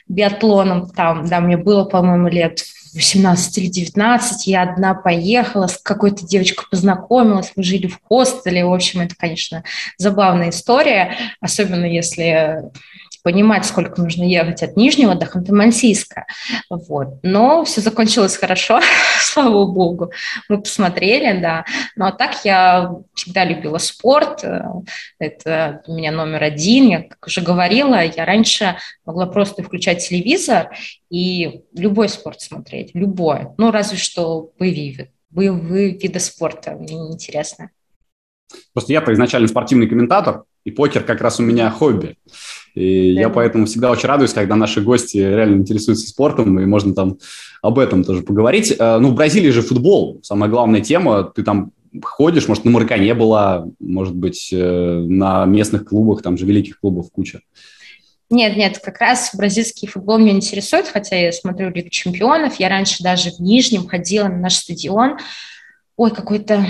[0.08, 0.90] биатлоном.
[0.90, 2.62] Там, да, мне было, по-моему, лет
[2.94, 8.64] 18 или 19, я одна поехала, с какой-то девочкой познакомилась, мы жили в хостеле.
[8.66, 9.64] В общем, это, конечно,
[9.96, 12.70] забавная история, особенно если
[13.22, 16.24] понимать, сколько нужно ехать от Нижнего до Ханты-Мансийска.
[16.68, 17.20] Вот.
[17.22, 18.80] Но все закончилось хорошо,
[19.20, 20.12] слава богу.
[20.48, 21.64] Мы посмотрели, да.
[21.96, 24.44] Ну, а так я всегда любила спорт.
[25.18, 26.88] Это у меня номер один.
[26.88, 30.70] Я, как уже говорила, я раньше могла просто включать телевизор
[31.10, 33.48] и любой спорт смотреть, любой.
[33.58, 36.72] Ну, разве что боевые, боевые виды спорта.
[36.72, 37.70] Мне неинтересно.
[38.72, 42.16] Просто я-то изначально спортивный комментатор, и покер как раз у меня хобби.
[42.74, 43.20] И да.
[43.22, 47.18] я поэтому всегда очень радуюсь, когда наши гости реально интересуются спортом, и можно там
[47.60, 48.74] об этом тоже поговорить.
[48.78, 51.24] Э, ну, в Бразилии же футбол, самая главная тема.
[51.24, 56.46] Ты там ходишь, может, на Маракане была, может быть, э, на местных клубах, там же
[56.46, 57.40] великих клубов куча.
[58.30, 62.58] Нет, нет, как раз бразильский футбол меня интересует, хотя я смотрю Лигу чемпионов.
[62.58, 65.18] Я раньше даже в Нижнем ходила на наш стадион.
[65.98, 66.66] Ой, какой-то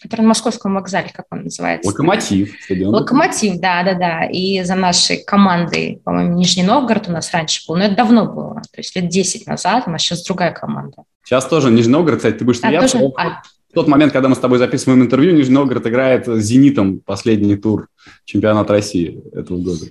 [0.00, 1.88] который на Московском вокзале, как он называется?
[1.88, 2.54] Локомотив.
[2.64, 2.94] Стадион.
[2.94, 4.24] Локомотив, да, да, да.
[4.24, 8.54] И за нашей командой, по-моему, Нижний Новгород у нас раньше был, но это давно было,
[8.54, 11.04] то есть лет 10 назад, у нас сейчас другая команда.
[11.24, 12.98] Сейчас тоже Нижний Новгород, кстати, ты будешь смеяться.
[12.98, 13.12] А, тоже...
[13.16, 13.42] а.
[13.70, 17.56] В тот момент, когда мы с тобой записываем интервью, Нижний Новгород играет с «Зенитом» последний
[17.56, 17.86] тур
[18.24, 19.86] чемпионата России этого года.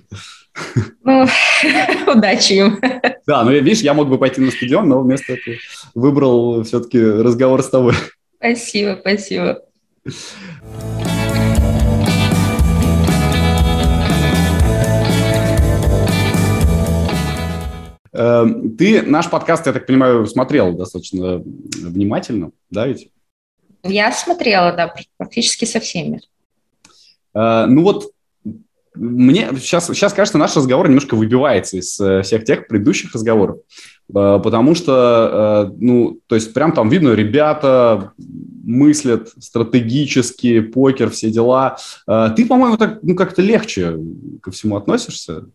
[1.02, 1.26] Ну,
[2.14, 2.78] удачи им.
[3.26, 5.56] Да, ну, видишь, я мог бы пойти на стадион, но вместо этого
[5.94, 7.94] выбрал все-таки разговор с тобой.
[8.36, 9.62] Спасибо, спасибо.
[10.02, 10.14] Эм,
[18.78, 23.10] ты наш подкаст, я так понимаю, смотрел достаточно внимательно, да ведь?
[23.82, 26.22] Я смотрела, да, практически со всеми.
[27.34, 28.10] Э, ну вот
[29.00, 34.40] мне сейчас, сейчас, кажется, наш разговор немножко выбивается из э, всех тех предыдущих разговоров, э,
[34.44, 41.78] потому что, ну, то есть прям там видно, ребята мыслят стратегически, покер, все дела.
[42.06, 43.96] Ты, по-моему, так ну, как-то легче
[44.42, 45.46] ко всему относишься.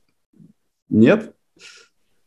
[0.89, 1.33] Нет?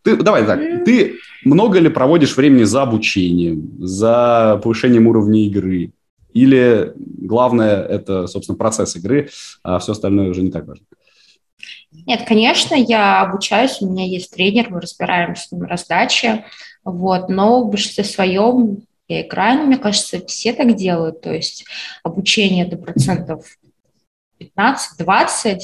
[0.02, 5.92] Ты, давай так, ты много ли проводишь времени за обучением, за повышением уровня игры?
[6.32, 9.28] Или главное– это, собственно, процесс игры,
[9.62, 10.84] а все остальное уже не так важно?
[12.08, 16.42] Нет, конечно, я обучаюсь, у меня есть тренер, мы разбираем с ним раздачи,
[16.82, 21.66] вот, но в большинстве своем я играю, но мне кажется, все так делают, то есть
[22.02, 23.58] обучение до процентов
[24.40, 25.58] 15-20,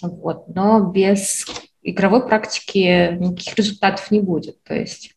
[0.00, 1.44] вот, но без
[1.82, 5.14] игровой практики никаких результатов не будет, то есть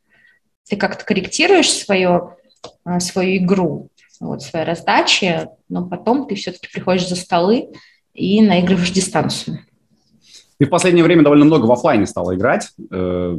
[0.68, 2.36] ты как-то корректируешь свое,
[2.84, 3.88] а, свою игру,
[4.20, 7.70] вот, свои раздачи, но потом ты все-таки приходишь за столы
[8.14, 9.64] и наигрываешь дистанцию.
[10.60, 12.70] Ты в последнее время довольно много в офлайне стала играть.
[12.92, 13.38] Э,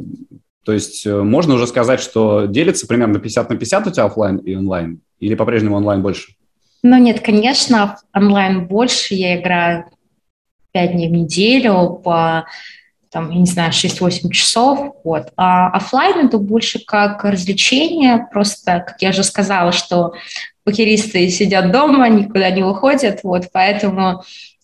[0.63, 4.37] то есть э, можно уже сказать, что делится примерно 50 на 50 у тебя офлайн
[4.37, 5.01] и онлайн?
[5.19, 6.33] Или по-прежнему онлайн больше?
[6.83, 9.15] Ну нет, конечно, онлайн больше.
[9.15, 9.85] Я играю
[10.71, 12.45] 5 дней в неделю по
[13.11, 15.33] там, я не знаю, 6-8 часов, вот.
[15.35, 20.13] А офлайн это больше как развлечение, просто, как я уже сказала, что
[20.63, 24.23] покеристы сидят дома, никуда не уходят, вот, поэтому,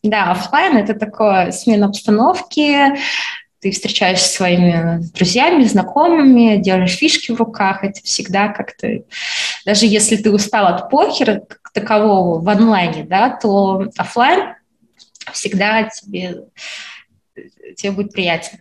[0.09, 2.95] да, офлайн это такое смена обстановки,
[3.59, 9.03] ты встречаешься со своими друзьями, знакомыми, делаешь фишки в руках, это всегда как-то...
[9.65, 14.53] Даже если ты устал от покера как такового в онлайне, да, то офлайн
[15.33, 16.43] всегда тебе,
[17.75, 18.59] тебе будет приятен.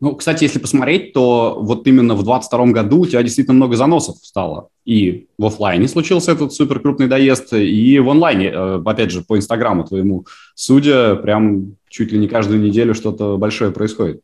[0.00, 4.16] Ну, кстати, если посмотреть, то вот именно в 22 году у тебя действительно много заносов
[4.22, 4.68] стало.
[4.84, 9.36] И в офлайне случился этот супер крупный доезд, и в онлайне, э, опять же, по
[9.36, 14.20] Инстаграму твоему, судя, прям чуть ли не каждую неделю что-то большое происходит.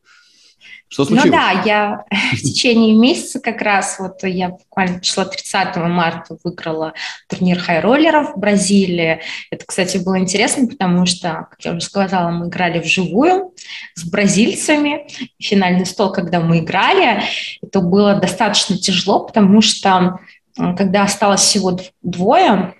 [0.88, 1.27] Что ну случилось?
[1.27, 6.94] Ну да, я в течение месяца как раз, вот я буквально числа 30 марта выиграла
[7.29, 9.20] турнир хай-роллеров в Бразилии.
[9.51, 13.53] Это, кстати, было интересно, потому что, как я уже сказала, мы играли вживую
[13.94, 15.07] с бразильцами.
[15.38, 17.22] Финальный стол, когда мы играли,
[17.62, 20.20] это было достаточно тяжело, потому что
[20.57, 22.74] когда осталось всего двое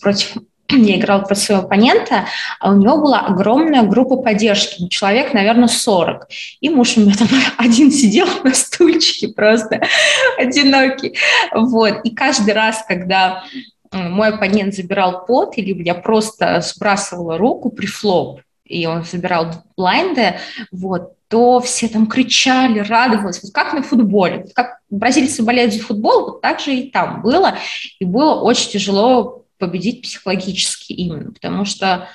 [0.00, 0.36] против
[0.70, 2.26] я играла против своего оппонента,
[2.60, 6.28] а у него была огромная группа поддержки, ну, человек, наверное, 40.
[6.60, 9.80] И муж у меня там один сидел на стульчике просто,
[10.38, 11.16] одинокий.
[11.52, 12.00] Вот.
[12.04, 13.44] И каждый раз, когда
[13.92, 20.36] мой оппонент забирал пот, или я просто сбрасывала руку при флоп, и он забирал блайнды,
[20.72, 24.46] вот, то все там кричали, радовались, вот как на футболе.
[24.54, 27.58] Как бразильцы болеют за футбол, вот так же и там было.
[27.98, 32.08] И было очень тяжело победить психологически именно, потому что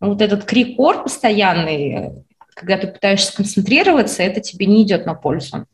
[0.00, 2.24] ну, вот этот крик-ор постоянный,
[2.54, 5.66] когда ты пытаешься сконцентрироваться, это тебе не идет на пользу.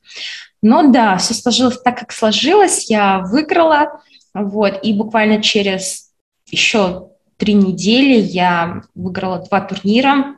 [0.63, 4.03] Но да, все сложилось так, как сложилось, я выиграла,
[4.35, 6.11] вот, и буквально через
[6.47, 10.37] еще три недели я выиграла два турнира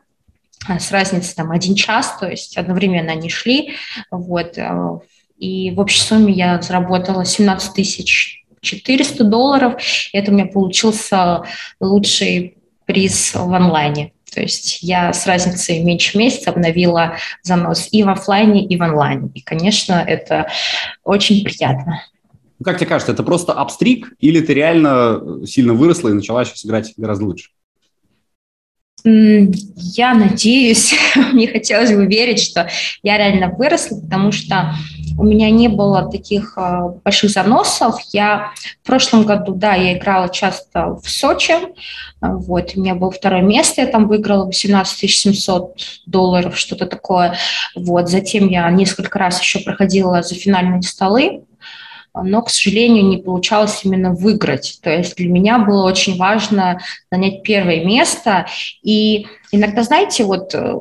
[0.67, 3.73] а, с разницей там один час, то есть одновременно они шли,
[4.11, 4.99] вот, э,
[5.37, 9.81] и в общей сумме я заработала 17 тысяч 400 долларов.
[10.13, 11.43] Это у меня получился
[11.79, 14.13] лучший приз в онлайне.
[14.33, 19.29] То есть я с разницей меньше месяца обновила занос и в офлайне, и в онлайне.
[19.35, 20.47] И, конечно, это
[21.03, 22.01] очень приятно.
[22.59, 26.65] Ну, как тебе кажется, это просто апстрик или ты реально сильно выросла и начала сейчас
[26.65, 27.49] играть гораздо лучше?
[29.03, 30.93] Я надеюсь,
[31.33, 32.69] мне хотелось бы верить, что
[33.03, 34.75] я реально выросла, потому что
[35.17, 37.99] у меня не было таких а, больших заносов.
[38.11, 38.51] Я
[38.83, 41.53] в прошлом году, да, я играла часто в Сочи,
[42.21, 47.35] вот, у меня было второе место, я там выиграла 18 700 долларов, что-то такое,
[47.75, 51.43] вот, затем я несколько раз еще проходила за финальные столы,
[52.13, 54.79] но, к сожалению, не получалось именно выиграть.
[54.83, 58.47] То есть для меня было очень важно занять первое место.
[58.83, 60.75] И иногда, знаете, вот э,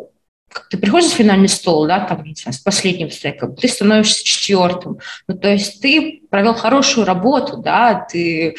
[0.69, 4.99] ты приходишь в финальный стол, да, там, не знаю, с последним стеком, ты становишься четвертым.
[5.29, 8.57] Ну, то есть ты провел хорошую работу, да, ты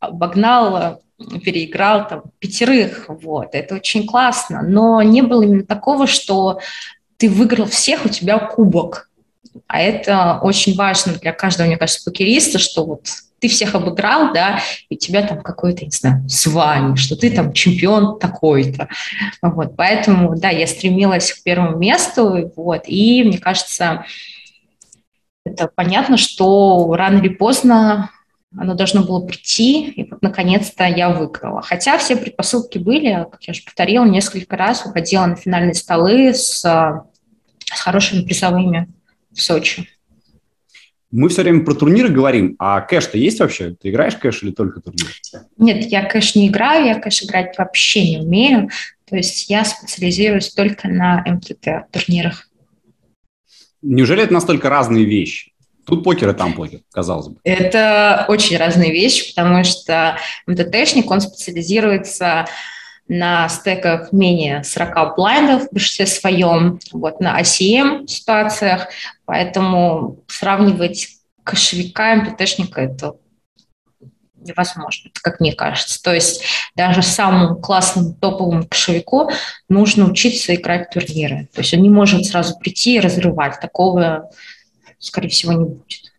[0.00, 1.00] обогнал
[1.44, 6.58] переиграл там пятерых, вот, это очень классно, но не было именно такого, что
[7.16, 9.08] ты выиграл всех, у тебя кубок,
[9.66, 13.06] а это очень важно для каждого, мне кажется, покериста, что вот
[13.44, 18.18] ты всех обыграл, да, и тебя там какое-то, не знаю, звание, что ты там чемпион
[18.18, 18.88] такой-то.
[19.42, 24.06] Вот, поэтому, да, я стремилась к первому месту, вот, и мне кажется,
[25.44, 28.08] это понятно, что рано или поздно
[28.56, 31.60] оно должно было прийти, и вот наконец-то я выиграла.
[31.60, 36.62] Хотя все предпосылки были, как я уже повторила, несколько раз выходила на финальные столы с,
[36.62, 38.88] с хорошими призовыми
[39.32, 39.86] в Сочи.
[41.16, 43.76] Мы все время про турниры говорим, а кэш-то есть вообще?
[43.80, 45.06] Ты играешь кэш или только турнир?
[45.58, 48.68] Нет, я кэш не играю, я кэш играть вообще не умею.
[49.08, 52.48] То есть я специализируюсь только на МТТ турнирах.
[53.80, 55.52] Неужели это настолько разные вещи?
[55.86, 57.36] Тут покер и там покер, казалось бы.
[57.44, 62.46] Это очень разные вещи, потому что МТТшник, он специализируется
[63.08, 68.88] на стеках менее 40 блайндов в большинстве своем, вот, на ACM ситуациях,
[69.24, 71.08] поэтому сравнивать
[71.42, 73.16] кошевика и МТТшника– это
[74.44, 76.02] невозможно, как мне кажется.
[76.02, 76.44] То есть
[76.76, 79.30] даже самому классному топовому кошевику
[79.68, 81.48] нужно учиться играть в турниры.
[81.54, 83.60] То есть он не может сразу прийти и разрывать.
[83.60, 84.30] Такого,
[84.98, 86.12] скорее всего, не будет.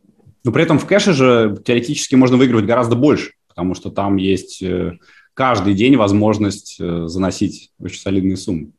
[0.44, 4.62] Но при этом в кэше же теоретически можно выигрывать гораздо больше, потому что там есть
[4.62, 4.94] э,
[5.36, 8.72] каждый день возможность э, заносить очень солидные суммы.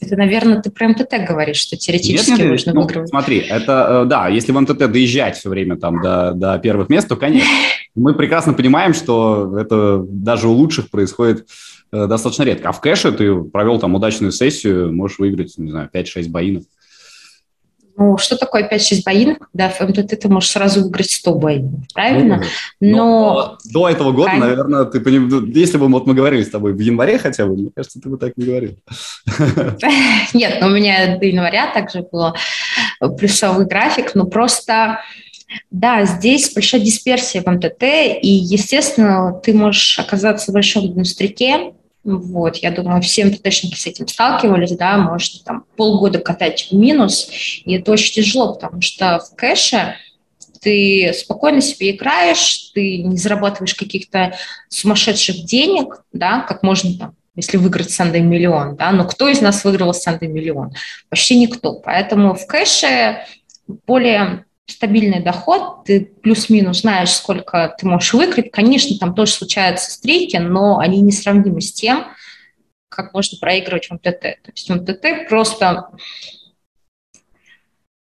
[0.00, 3.08] Это, наверное, ты про МТТ говоришь, что теоретически нет, нет, можно ну, выигрывать.
[3.08, 7.08] Смотри, это, э, да, если в МТТ доезжать все время там до, до первых мест,
[7.08, 7.48] то, конечно.
[7.94, 11.48] Мы прекрасно понимаем, что это даже у лучших происходит
[11.90, 12.68] э, достаточно редко.
[12.68, 16.64] А в кэше ты провел там удачную сессию, можешь выиграть, не знаю, 5-6 боинов.
[17.98, 22.44] Ну, что такое 5-6 боинов, когда в МТТ ты можешь сразу выиграть 100 боинов, правильно?
[22.80, 22.96] Ну, но...
[22.96, 24.48] но до этого года, Правильно.
[24.48, 25.28] наверное, ты поним...
[25.28, 28.08] Ну, если бы вот мы говорили с тобой в январе хотя бы, мне кажется, ты
[28.08, 28.76] бы так не говорил.
[30.32, 32.34] Нет, ну, у меня до января также был
[33.16, 35.00] плюсовый график, но просто...
[35.70, 41.72] Да, здесь большая дисперсия в МТТ, и, естественно, ты можешь оказаться в большом бунстряке,
[42.04, 47.28] вот, я думаю, все МТТшники с этим сталкивались, да, может, там полгода катать в минус,
[47.64, 49.96] и это очень тяжело, потому что в кэше
[50.60, 54.34] ты спокойно себе играешь, ты не зарабатываешь каких-то
[54.68, 59.62] сумасшедших денег, да, как можно там если выиграть Sunday миллион, да, но кто из нас
[59.62, 60.72] выиграл Sunday миллион?
[61.08, 61.74] Почти никто.
[61.74, 63.18] Поэтому в кэше
[63.86, 68.52] более стабильный доход, ты плюс-минус знаешь, сколько ты можешь выиграть.
[68.52, 72.06] Конечно, там тоже случаются стрейки, но они не сравнимы с тем,
[72.88, 74.20] как можно проигрывать в МТТ.
[74.20, 75.90] То есть в МТТ просто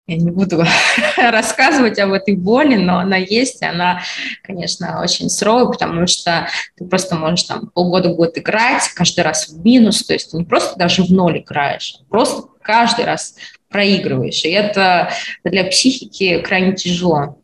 [0.09, 0.64] я не буду
[1.17, 4.03] рассказывать об этой боли, но она есть, и она,
[4.43, 10.05] конечно, очень суровая, потому что ты просто можешь там полгода-год играть, каждый раз в минус,
[10.05, 13.35] то есть ты не просто даже в ноль играешь, а просто каждый раз
[13.69, 15.11] проигрываешь, и это
[15.45, 17.39] для психики крайне тяжело.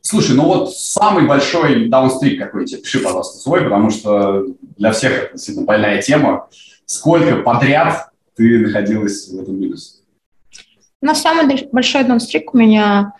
[0.00, 5.32] Слушай, ну вот самый большой даунстрик какой-то, пиши, пожалуйста, свой, потому что для всех это
[5.32, 6.48] действительно больная тема.
[6.84, 9.96] Сколько подряд ты находилась в этом минусе?
[11.02, 13.14] На самый большой даунстрик у меня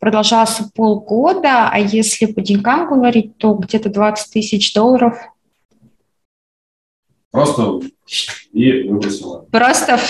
[0.00, 5.16] продолжался полгода, а если по деньгам говорить, то где-то 20 тысяч долларов.
[7.30, 7.80] Просто
[8.52, 9.44] и выбросила.
[9.52, 10.00] Просто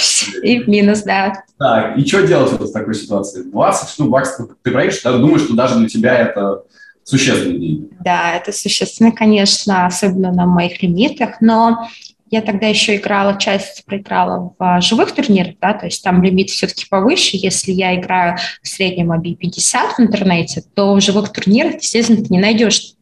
[0.43, 1.45] и в минус, да.
[1.59, 3.43] Так, и что делать в такой ситуации?
[3.43, 6.63] 20 штук баксов ты проиграешь, ты думаешь, что даже для тебя это
[7.05, 7.89] существенные деньги?
[8.03, 11.89] Да, это существенно, конечно, особенно на моих лимитах, но
[12.31, 16.87] я тогда еще играла, часть проиграла в живых турнирах, да, то есть там лимит все-таки
[16.89, 17.37] повыше.
[17.37, 22.33] Если я играю в среднем оби 50 в интернете, то в живых турнирах, естественно, ты
[22.33, 22.95] не найдешь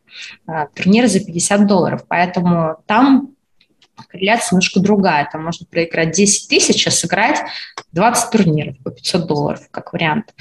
[0.47, 2.05] а, турниры за 50 долларов.
[2.09, 3.35] Поэтому там
[4.09, 5.29] корреляция немножко другая.
[5.31, 7.41] Там можно проиграть 10 тысяч, а сыграть
[7.93, 10.35] 20 турниров по 500 долларов, как вариант.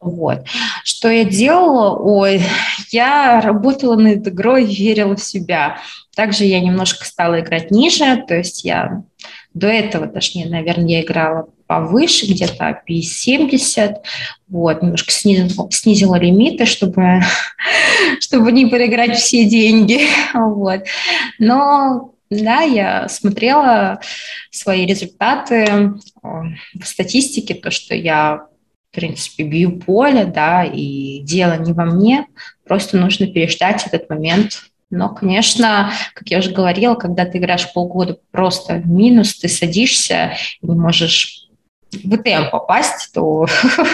[0.00, 0.46] Вот.
[0.84, 1.96] Что я делала?
[1.98, 2.42] Ой,
[2.90, 5.78] я работала над игрой, верила в себя.
[6.14, 9.02] Также я немножко стала играть ниже, то есть я
[9.54, 13.96] до этого, точнее, наверное, я играла повыше, где-то API-70,
[14.48, 17.22] вот, немножко снизила, снизила лимиты, чтобы,
[18.20, 20.02] чтобы не проиграть все деньги,
[20.34, 20.84] вот.
[21.38, 24.00] Но да, я смотрела
[24.50, 25.88] свои результаты э,
[26.22, 28.46] в статистике, то, что я,
[28.90, 32.26] в принципе, бью поле, да, и дело не во мне,
[32.66, 34.71] просто нужно переждать этот момент.
[34.92, 40.34] Но, конечно, как я уже говорила, когда ты играешь полгода просто в минус, ты садишься
[40.60, 41.48] и не можешь
[41.92, 43.46] в ТМ попасть, то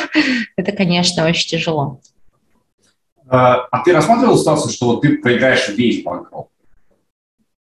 [0.56, 2.00] это, конечно, очень тяжело.
[3.28, 6.50] А, а ты рассматривал ситуацию, что вот ты проиграешь весь банкролл?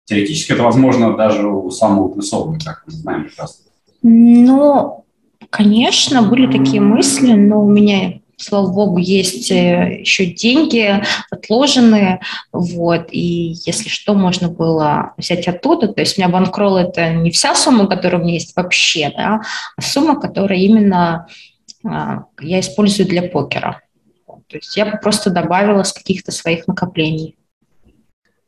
[0.03, 3.63] Теоретически это возможно даже у самого плюсового, как мы знаем прекрасно.
[4.01, 5.05] Ну,
[5.49, 12.21] конечно, были такие мысли, но у меня слава богу, есть э, еще деньги отложенные,
[12.51, 17.31] вот, и если что, можно было взять оттуда, то есть у меня банкролл– это не
[17.31, 19.41] вся сумма, которая у меня есть вообще, да,
[19.77, 21.27] а сумма, которая именно
[21.85, 23.81] а, я использую для покера.
[24.47, 27.37] То есть я просто добавила с каких-то своих накоплений.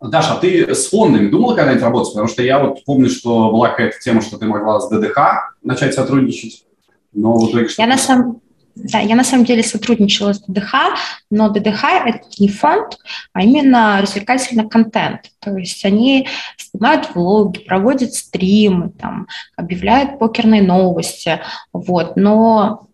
[0.02, 2.14] Даша, а ты с фондами думала когда-нибудь работать?
[2.14, 5.18] Потому что я вот помню, что была какая-то тема, что ты могла с ДДХ
[5.64, 6.66] начать сотрудничать,
[7.14, 8.42] но в итоге Я на самом
[8.76, 10.74] да, я на самом деле сотрудничала с ДДХ,
[11.30, 12.98] но ДДХ– это не фонд,
[13.34, 15.32] а именно развлекательный контент.
[15.40, 21.42] То есть они снимают влоги, проводят стримы, там, объявляют покерные новости.
[21.74, 22.18] Вот.
[22.18, 22.88] Но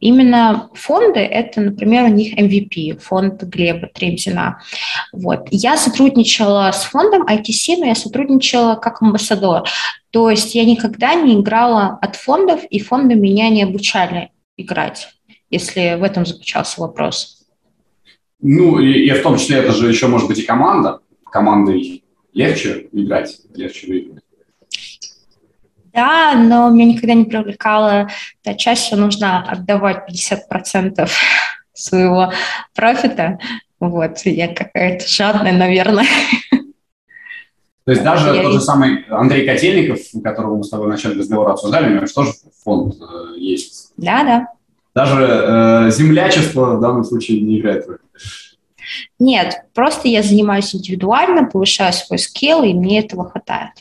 [0.00, 4.60] Именно фонды– это, например, у них MVP, фонд Глеба Тремзина.
[5.14, 5.48] Вот.
[5.50, 9.66] Я сотрудничала с фондом ITC, но я сотрудничала как амбассадор.
[10.10, 15.08] То есть я никогда не играла от фондов, и фонды меня не обучали играть,
[15.54, 17.46] если в этом заключался вопрос.
[18.40, 21.00] Ну, и, и в том числе это же еще может быть и команда.
[21.30, 24.22] Командой легче играть, легче выиграть.
[25.94, 28.08] Да, но меня никогда не привлекала
[28.42, 31.08] та часть, что нужно отдавать 50%
[31.72, 32.32] своего
[32.74, 33.38] профита.
[33.78, 36.06] Вот, я какая-то жадная, наверное.
[37.84, 41.18] То есть даже я тот же самый Андрей Котельников, которого мы с тобой в начале
[41.18, 42.32] разговора обсуждали, у него тоже
[42.64, 43.92] фонд э, есть.
[43.98, 44.48] Да, да.
[44.94, 47.98] Даже э, землячество в данном случае не играет роль.
[49.18, 53.72] Нет, просто я занимаюсь индивидуально, повышаю свой скилл, и мне этого хватает.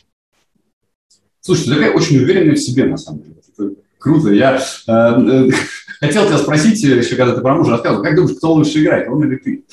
[1.42, 3.36] Слушай, ты такая очень уверенная в себе, на самом деле.
[3.56, 4.32] Это круто.
[4.32, 5.50] Я э, э,
[6.00, 9.24] хотел тебя спросить, еще когда ты про мужа рассказывал, как думаешь, кто лучше играет, он
[9.26, 9.66] или ты?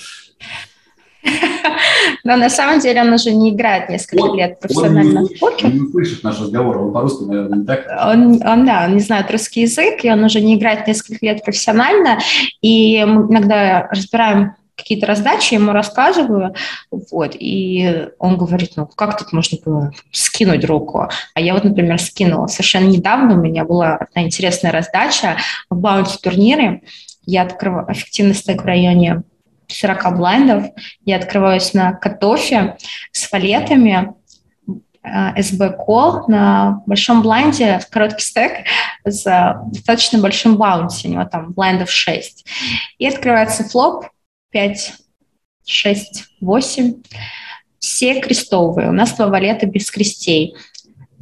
[2.24, 5.66] Но на самом деле он уже не играет несколько он, лет профессионально в покер.
[5.66, 7.86] Он не слышит наш разговор, он по-русски, наверное, не так.
[8.06, 11.44] Он, он, да, он не знает русский язык, и он уже не играет несколько лет
[11.44, 12.18] профессионально.
[12.60, 16.54] И мы иногда разбираем какие-то раздачи, ему рассказываю,
[16.90, 21.08] вот, и он говорит, ну, как тут можно было скинуть руку?
[21.34, 22.46] А я вот, например, скинула.
[22.46, 25.36] Совершенно недавно у меня была одна интересная раздача
[25.68, 26.82] в баунти-турнире.
[27.26, 29.22] Я открываю эффективный стек в районе
[29.70, 30.66] 40 блайндов.
[31.04, 32.76] Я открываюсь на cutoff е
[33.12, 34.14] с валетами,
[35.02, 38.52] SB э, Call на большом блайнде, короткий стек
[39.04, 39.24] с
[39.72, 42.44] достаточно большим баунти, у него там блайндов 6.
[42.98, 44.06] И открывается флоп,
[44.50, 44.94] 5,
[45.66, 46.94] 6, 8.
[47.78, 48.90] все крестовые.
[48.90, 50.54] У нас два валета без крестей.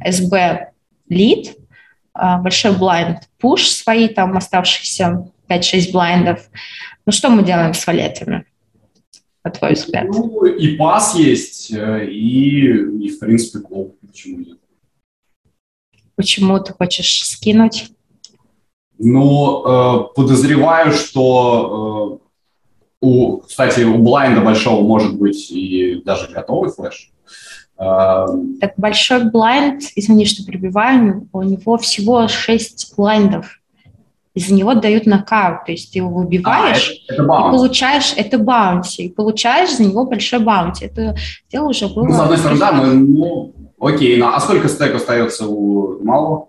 [0.05, 0.71] СБ
[1.07, 1.55] лид,
[2.13, 6.49] а, большой блайнд, пуш, свои там оставшиеся 5-6 блайндов.
[7.05, 8.45] Ну что мы делаем с валетами,
[9.43, 10.05] на твой взгляд?
[10.07, 12.67] Ну, и пас есть, э, и,
[13.05, 13.95] и в принципе, клоп.
[14.05, 14.57] Почему нет?
[16.15, 17.91] Почему ты хочешь скинуть?
[18.97, 22.27] Ну, э, подозреваю, что, э,
[23.01, 27.11] у, кстати, у блайнда большого может быть и даже готовый флеш.
[27.77, 33.58] Так большой блайнд, извини, что перебиваю, у него всего 6 блайндов.
[34.39, 38.37] Из-за него дают нокаут, то есть ты его выбиваешь а, это, это и получаешь, это
[38.37, 40.85] баунти, и получаешь за него большой баунти.
[40.85, 41.17] Это
[41.51, 42.05] дело уже было...
[42.05, 46.47] Ну, с одной стороны, да, мы, ну, окей, ну, а сколько стек остается у малого?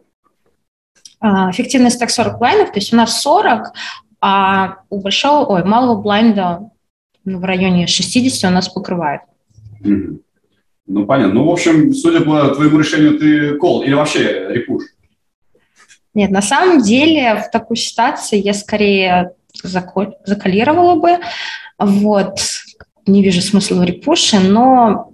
[1.19, 3.73] А, эффективный стек 40 блайндов, то есть у нас 40,
[4.21, 6.71] а у большого, ой, малого блайнда
[7.25, 9.23] ну, в районе 60 у нас покрывает.
[9.83, 10.21] Mm-hmm.
[10.87, 11.35] Ну, понятно.
[11.35, 14.85] Ну, в общем, судя по твоему решению, ты кол или вообще репуш?
[16.15, 19.33] Нет, на самом деле в такой ситуации я скорее
[19.63, 20.17] закол...
[20.25, 21.19] заколировала бы.
[21.79, 22.39] Вот.
[23.07, 25.13] Не вижу смысла в репуше, но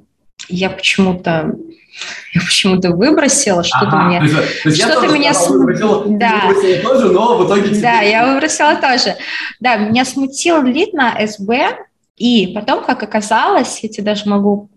[0.48, 1.54] я почему-то
[2.34, 4.28] я почему-то выбросила, что-то ага, мне...
[4.28, 5.32] что-то меня...
[5.32, 6.42] Выбросила, да.
[6.46, 7.80] выбросила тоже, но в итоге...
[7.80, 9.16] Да, я выбросила тоже.
[9.60, 11.76] Да, меня смутил лид на СБ,
[12.16, 14.70] и потом, как оказалось, я тебе даже могу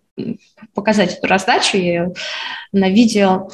[0.74, 2.14] показать эту раздачу, я ее
[2.72, 3.50] на видео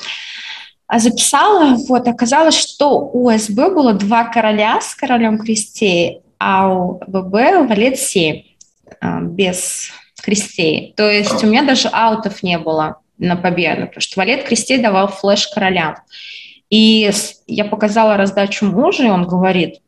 [0.94, 1.76] записала.
[1.88, 7.34] Вот, оказалось, что у СБ было два короля с королем крестей, а у ББ
[7.68, 8.44] валет 7
[9.02, 9.90] а, без
[10.22, 10.94] крестей.
[10.96, 15.08] То есть у меня даже аутов не было на победу, потому что валет крестей давал
[15.08, 15.96] флеш королям.
[16.70, 17.12] И
[17.48, 19.82] я показала раздачу мужа, и он говорит,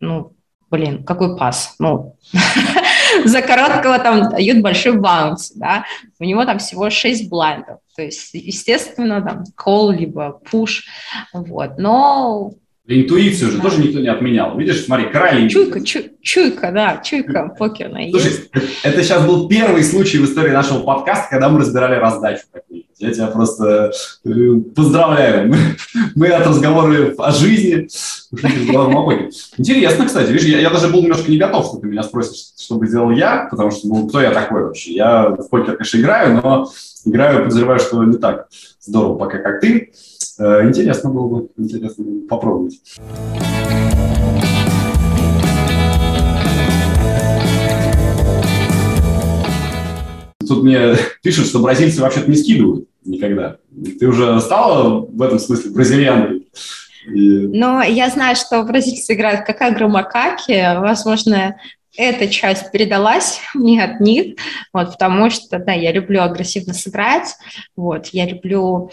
[0.00, 0.32] ну,
[0.70, 1.74] блин, какой пас?
[1.78, 2.16] Ну,
[3.24, 5.84] за короткого там дают большой баунс, да,
[6.18, 10.84] у него там всего 6 блайндов, то есть, естественно, там кол либо пуш,
[11.32, 12.52] вот, но
[12.88, 13.62] Интуицию же да.
[13.62, 14.58] тоже никто не отменял.
[14.58, 15.48] Видишь, смотри, крайне...
[15.48, 18.50] Чуйка, чу, чуйка, да, чуйка покерная Слушай, есть.
[18.82, 22.42] это сейчас был первый случай в истории нашего подкаста, когда мы разбирали раздачу.
[22.98, 23.92] Я тебя просто
[24.24, 24.30] э,
[24.74, 25.48] поздравляю.
[25.48, 25.56] Мы,
[26.16, 27.88] мы от разговора о жизни
[29.58, 30.30] Интересно, кстати.
[30.30, 33.10] Видишь, я, я даже был немножко не готов, что ты меня спросишь, что бы сделал
[33.10, 34.92] я, потому что, ну, кто я такой вообще?
[34.92, 36.68] Я в покер, конечно, играю, но
[37.04, 38.48] играю, подозреваю, что не так
[38.80, 39.92] здорово пока, как ты.
[40.42, 42.80] Э, интересно было бы, интересно было бы попробовать.
[50.40, 53.58] Тут мне пишут, что бразильцы вообще-то не скидывают никогда.
[54.00, 56.48] Ты уже стала в этом смысле бразильяной?
[57.06, 57.46] И...
[57.46, 60.80] Но я знаю, что бразильцы играют как агромакаки.
[60.80, 61.56] Возможно,
[61.96, 64.36] эта часть передалась мне от них,
[64.72, 67.36] вот, потому что, да, я люблю агрессивно сыграть,
[67.76, 68.90] вот, я люблю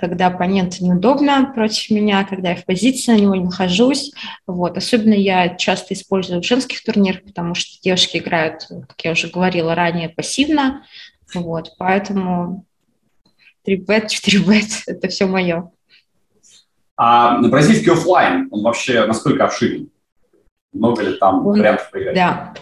[0.00, 4.12] когда оппоненту неудобно против меня, когда я в позиции на него не нахожусь.
[4.46, 4.76] Вот.
[4.76, 9.74] Особенно я часто использую в женских турнирах, потому что девушки играют, как я уже говорила
[9.74, 10.84] ранее, пассивно.
[11.34, 11.74] Вот.
[11.78, 12.64] Поэтому
[13.66, 15.70] 3-бет, 4-бет– это все мое.
[16.96, 19.90] А бразильский офлайн, он вообще насколько обширен?
[20.72, 22.14] Много ли там он, вариантов поиграть?
[22.14, 22.54] Да,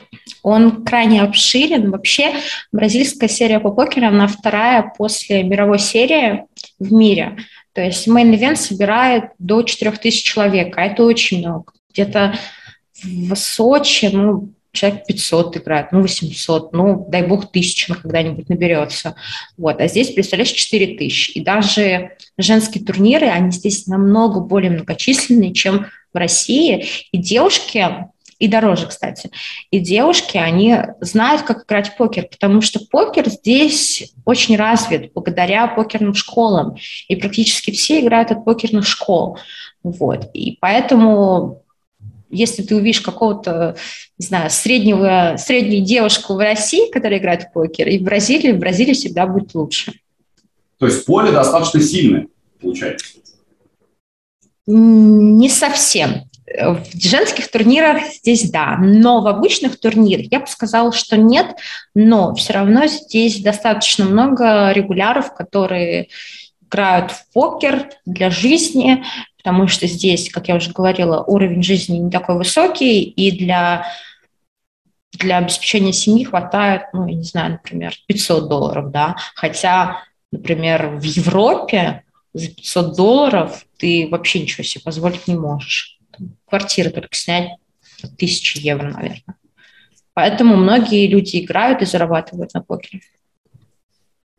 [0.42, 1.90] он крайне обширен.
[1.90, 2.34] Вообще
[2.72, 6.44] бразильская серия по покеру, она вторая после мировой серии
[6.78, 7.36] в мире.
[7.72, 11.72] То есть main event собирает до 4000 человек, а это очень много.
[11.92, 12.34] Где-то
[13.02, 19.14] в Сочи, ну, человек 500 играет, ну, 800, ну, дай бог, тысяча когда-нибудь наберется.
[19.56, 19.80] Вот.
[19.80, 21.32] А здесь, представляешь, 4 тысячи.
[21.32, 26.86] И даже женские турниры, они здесь намного более многочисленные, чем в России.
[27.12, 28.08] И девушки,
[28.38, 29.30] и дороже, кстати.
[29.70, 35.66] И девушки, они знают, как играть в покер, потому что покер здесь очень развит благодаря
[35.66, 36.76] покерным школам.
[37.08, 39.38] И практически все играют от покерных школ.
[39.82, 40.30] Вот.
[40.34, 41.62] И поэтому
[42.30, 43.76] если ты увидишь какого-то,
[44.18, 48.58] не знаю, среднего, среднюю девушку в России, которая играет в покер, и в Бразилии, в
[48.58, 49.94] Бразилии всегда будет лучше.
[50.78, 52.28] То есть поле достаточно сильное,
[52.60, 53.18] получается?
[54.66, 56.27] Не совсем.
[56.56, 61.56] В женских турнирах здесь да, но в обычных турнирах я бы сказала, что нет,
[61.94, 66.08] но все равно здесь достаточно много регуляров, которые
[66.62, 69.04] играют в покер для жизни,
[69.36, 73.86] потому что здесь, как я уже говорила, уровень жизни не такой высокий, и для,
[75.12, 81.02] для обеспечения семьи хватает, ну, я не знаю, например, 500 долларов, да, хотя, например, в
[81.02, 85.97] Европе за 500 долларов ты вообще ничего себе позволить не можешь.
[86.46, 87.52] Квартиру только снять
[88.16, 89.36] тысячи евро, наверное.
[90.14, 93.02] Поэтому многие люди играют и зарабатывают на покере.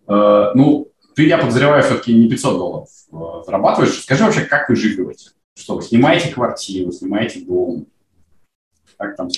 [0.08, 4.02] Э, ну, ты, я подозреваю, все-таки не 500 долларов э, зарабатываешь.
[4.02, 5.30] Скажи вообще, как вы живете?
[5.58, 7.86] Что вы снимаете квартиру, снимаете дом?
[8.98, 9.30] Как там?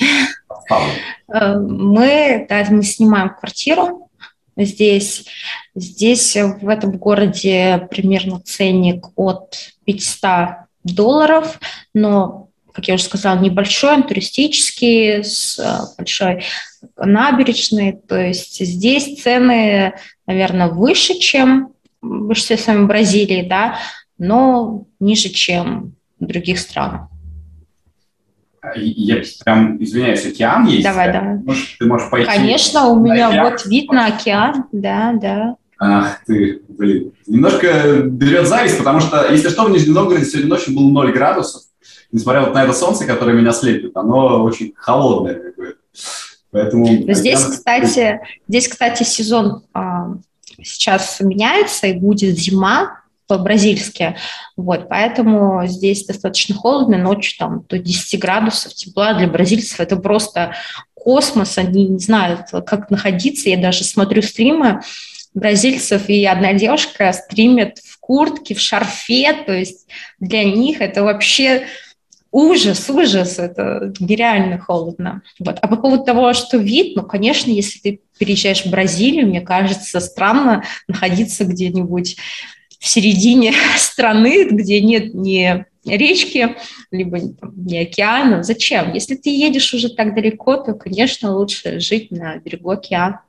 [1.27, 4.09] Э, мы, да, мы снимаем квартиру
[4.57, 5.25] здесь.
[5.75, 11.59] Здесь в этом городе примерно ценник от 500 долларов,
[11.93, 16.43] но как я уже сказала, небольшой, он туристический, с э, большой
[16.97, 17.93] набережной.
[17.93, 19.93] То есть здесь цены,
[20.25, 23.77] наверное, выше, чем в большинстве с вами Бразилии, да,
[24.17, 27.09] но ниже, чем в других странах.
[28.75, 30.83] Я прям, извиняюсь, океан есть?
[30.83, 31.39] Давай, да?
[31.43, 32.27] Может, ты можешь пойти?
[32.27, 33.51] Конечно, у меня океан.
[33.51, 35.55] вот вид на океан, да, да.
[35.83, 37.11] Ах ты, блин.
[37.25, 41.63] Немножко берет зависть, потому что, если что, в Нижнем Новгороде сегодня ночью было 0 градусов.
[42.11, 45.79] Несмотря вот на это солнце, которое меня слепит, оно очень холодное какое-то.
[46.51, 46.85] Поэтому...
[47.11, 50.17] Здесь, кстати, здесь, кстати, сезон а,
[50.61, 54.17] сейчас меняется, и будет зима, по-бразильски.
[54.57, 60.53] Вот, поэтому здесь достаточно холодно, ночью там до 10 градусов тепла для бразильцев это просто
[60.93, 63.49] космос, они не знают, как находиться.
[63.49, 64.81] Я даже смотрю стримы
[65.33, 69.87] бразильцев, и одна девушка стримит в куртке, в шарфе, то есть
[70.19, 71.67] для них это вообще
[72.31, 75.21] ужас, ужас, это нереально холодно.
[75.39, 75.57] Вот.
[75.61, 79.99] А по поводу того, что вид, ну, конечно, если ты переезжаешь в Бразилию, мне кажется,
[79.99, 82.17] странно находиться где-нибудь
[82.79, 86.55] в середине страны, где нет ни речки,
[86.91, 87.19] либо
[87.55, 88.43] не океана.
[88.43, 88.93] Зачем?
[88.93, 93.21] Если ты едешь уже так далеко, то, конечно, лучше жить на берегу океана.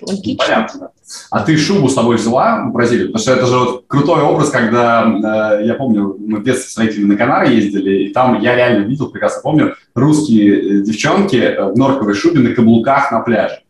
[0.00, 0.44] Логично.
[0.44, 0.90] Понятно.
[1.30, 3.08] А ты шубу с собой взяла в Бразилию?
[3.08, 6.78] Потому что это же вот крутой образ, когда, э, я помню, мы в детстве с
[6.78, 11.72] родителями на Канары ездили, и там я реально видел, прекрасно помню, русские э, девчонки э,
[11.72, 13.62] в норковой шубе на каблуках на пляже.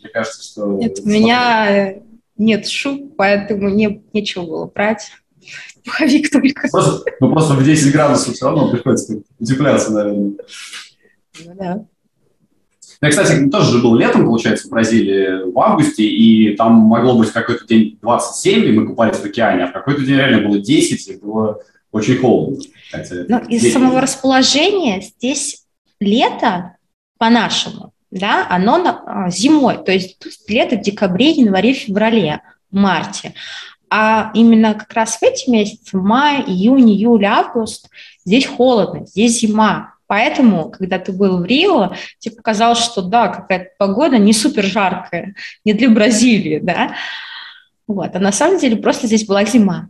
[0.00, 0.66] Мне кажется, что...
[0.78, 1.94] Нет, у меня
[2.36, 5.10] нет шуб, поэтому не, нечего было брать.
[5.84, 6.68] Пуховик только.
[6.70, 10.32] Просто, ну, просто в 10 градусов все равно приходится утепляться, наверное.
[11.44, 11.84] Ну, да.
[13.02, 17.30] Я, кстати, тоже же был летом, получается, в Бразилии в августе, и там могло быть
[17.30, 21.08] какой-то день 27, и мы купались в океане, а в какой-то день реально было 10,
[21.08, 21.60] и было
[21.92, 22.58] очень холодно.
[23.28, 25.64] Ну, из самого расположения здесь
[25.98, 26.76] лето
[27.16, 33.34] по-нашему, да, оно а, зимой, то есть лето в декабре, январе, феврале, марте.
[33.88, 37.88] А именно как раз в эти месяцы, май, июнь, июль, август,
[38.24, 39.94] здесь холодно, здесь зима.
[40.10, 45.36] Поэтому, когда ты был в Рио, тебе показалось, что да, какая-то погода не супер жаркая,
[45.64, 46.96] не для Бразилии, да.
[47.86, 48.10] Вот.
[48.12, 49.88] А на самом деле просто здесь была зима.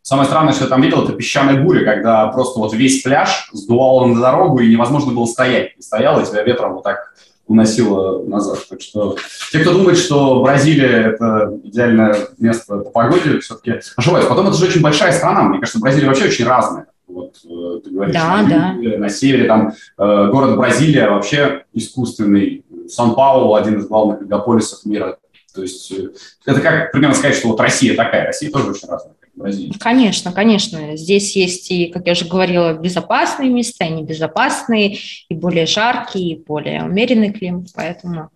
[0.00, 4.06] Самое странное, что я там видел, это песчаная буря, когда просто вот весь пляж сдувало
[4.06, 5.76] на дорогу, и невозможно было стоять.
[5.76, 7.12] Ты стоял, и тебя ветром вот так
[7.46, 8.60] уносило назад.
[8.66, 9.18] Так что
[9.52, 14.30] те, кто думает, что Бразилия– это идеальное место по погоде, все-таки ошибаются.
[14.30, 15.42] Потом это же очень большая страна.
[15.42, 16.86] Мне кажется, Бразилия вообще очень разная.
[17.12, 18.98] Вот э, ты говоришь, да, на, юге, да.
[18.98, 22.64] на севере там э, город Бразилия вообще искусственный.
[22.88, 25.18] Сан-Паулу– один из главных мегаполисов мира.
[25.54, 26.10] То есть э,
[26.44, 28.26] это как примерно сказать, что вот Россия такая.
[28.26, 29.14] Россия тоже очень разная.
[29.34, 29.74] Бразилии?
[29.78, 30.96] Конечно, конечно.
[30.96, 34.98] Здесь есть и, как я уже говорила, безопасные места, и небезопасные,
[35.28, 38.30] и более жаркие, и более умеренный климат, поэтому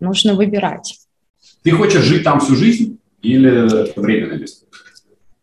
[0.00, 0.98] нужно выбирать.
[1.62, 4.66] Ты хочешь жить там всю жизнь или это временное место?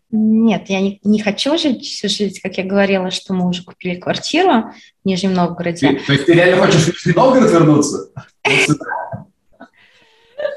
[0.10, 3.96] Нет, я не, не хочу жить всю жизнь, как я говорила, что мы уже купили
[3.96, 4.72] квартиру
[5.04, 5.90] в Нижнем Новгороде.
[5.90, 8.10] Ты, то есть ты реально хочешь в Нижний Новгород вернуться?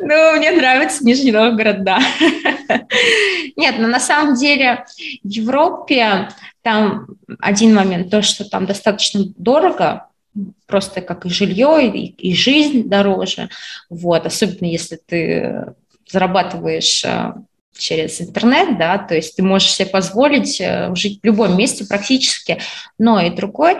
[0.03, 1.99] Ну, мне нравится Нижний Новгород, да.
[3.57, 4.85] Нет, но на самом деле
[5.25, 6.29] в Европе
[6.63, 7.07] там
[7.41, 10.07] один момент, то, что там достаточно дорого,
[10.67, 13.49] просто как и жилье, и, и жизнь дороже.
[13.89, 15.75] Вот, особенно если ты
[16.09, 17.35] зарабатываешь э,
[17.81, 22.59] через интернет, да, то есть ты можешь себе позволить э, жить в любом месте практически,
[22.99, 23.78] но и другой.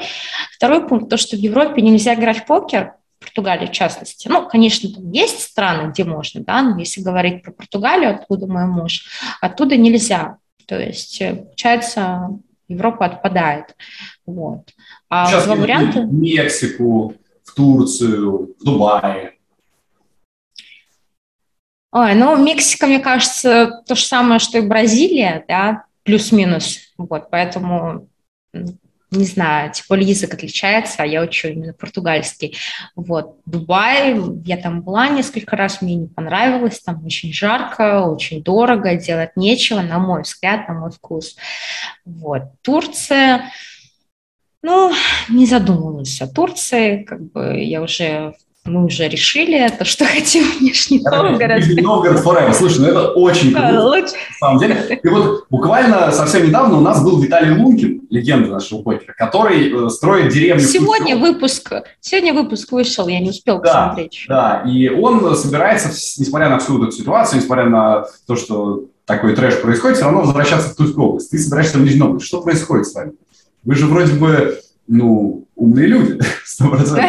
[0.57, 4.29] Второй пункт, то, что в Европе нельзя играть в покер, Португалии в частности.
[4.29, 8.65] Ну, конечно, там есть страны, где можно, да, но если говорить про Португалию, откуда мой
[8.65, 9.07] муж,
[9.43, 10.39] оттуда нельзя.
[10.67, 12.31] То есть, э, получается,
[12.69, 13.77] Европа отпадает.
[14.25, 14.71] Вот.
[15.09, 16.03] А Сейчас два варианта...
[16.03, 19.35] В Мексику, в Турцию, в Дубае.
[21.93, 26.79] Ой, ну, Мексика, мне кажется, то же самое, что и Бразилия, да, плюс-минус.
[26.97, 28.09] Вот, поэтому
[29.11, 32.57] не знаю, более язык отличается, а я учу именно португальский.
[32.95, 38.95] Вот, Дубай, я там была несколько раз, мне не понравилось, там очень жарко, очень дорого,
[38.95, 41.37] делать нечего, на мой взгляд, на мой вкус.
[42.05, 43.51] Вот, Турция,
[44.63, 44.93] ну,
[45.29, 48.35] не задумывалась о Турции, как бы я уже
[48.65, 51.59] мы уже решили это, что хотим в Нижний Новгород.
[51.59, 52.53] Нижний Новгород forever.
[52.53, 54.13] Слушай, ну это очень круто, Лучше.
[54.13, 55.01] на самом деле.
[55.03, 59.89] И вот буквально совсем недавно у нас был Виталий Лункин, легенда нашего покера, который э,
[59.89, 60.63] строит деревню.
[60.63, 64.25] Сегодня выпуск, сегодня выпуск вышел, я не успел да, посмотреть.
[64.29, 65.89] Да, и он собирается,
[66.21, 70.71] несмотря на всю эту ситуацию, несмотря на то, что такой трэш происходит, все равно возвращаться
[70.71, 71.31] в Тульскую область.
[71.31, 72.23] Ты собираешься в Нижний Новгород.
[72.23, 73.13] Что происходит с вами?
[73.65, 77.07] Вы же вроде бы, ну, умные люди, сто процентов.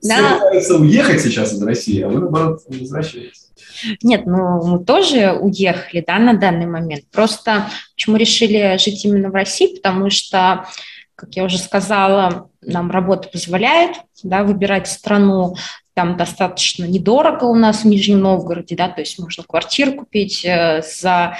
[0.00, 3.50] Все пытаются уехать сейчас из России, а вы, наоборот, возвращаетесь.
[4.02, 7.04] Нет, ну мы тоже уехали, да, на данный момент.
[7.10, 10.66] Просто почему решили жить именно в России, потому что,
[11.14, 15.56] как я уже сказала, нам работа позволяет, да, выбирать страну,
[15.94, 20.82] там достаточно недорого у нас в Нижнем Новгороде, да, то есть можно квартиру купить э,
[20.82, 21.36] за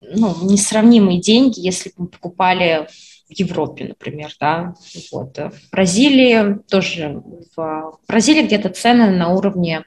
[0.00, 2.88] ну, несравнимые деньги, если бы мы покупали
[3.30, 4.74] Европе, например, да,
[5.12, 5.36] вот.
[5.36, 7.22] В Бразилии тоже,
[7.56, 9.84] в Бразилии где-то цены на уровне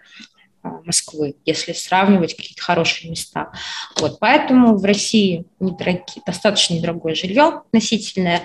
[0.62, 3.52] а, Москвы, если сравнивать какие-то хорошие места.
[4.00, 8.44] Вот, поэтому в России недорогие, достаточно недорогое жилье относительное.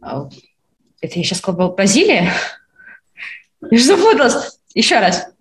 [0.00, 0.28] А,
[1.00, 2.32] это я сейчас сказала Бразилия?
[3.70, 4.58] Я же запуталась.
[4.74, 5.33] Еще раз.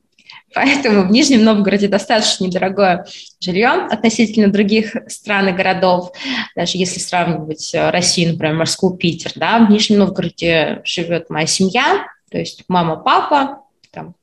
[0.53, 3.05] Поэтому в Нижнем Новгороде достаточно недорогое
[3.39, 6.11] жилье относительно других стран и городов.
[6.55, 12.05] Даже если сравнивать э, Россию, например, Москву, Питер, да, в Нижнем Новгороде живет моя семья,
[12.29, 14.15] то есть мама, папа, там,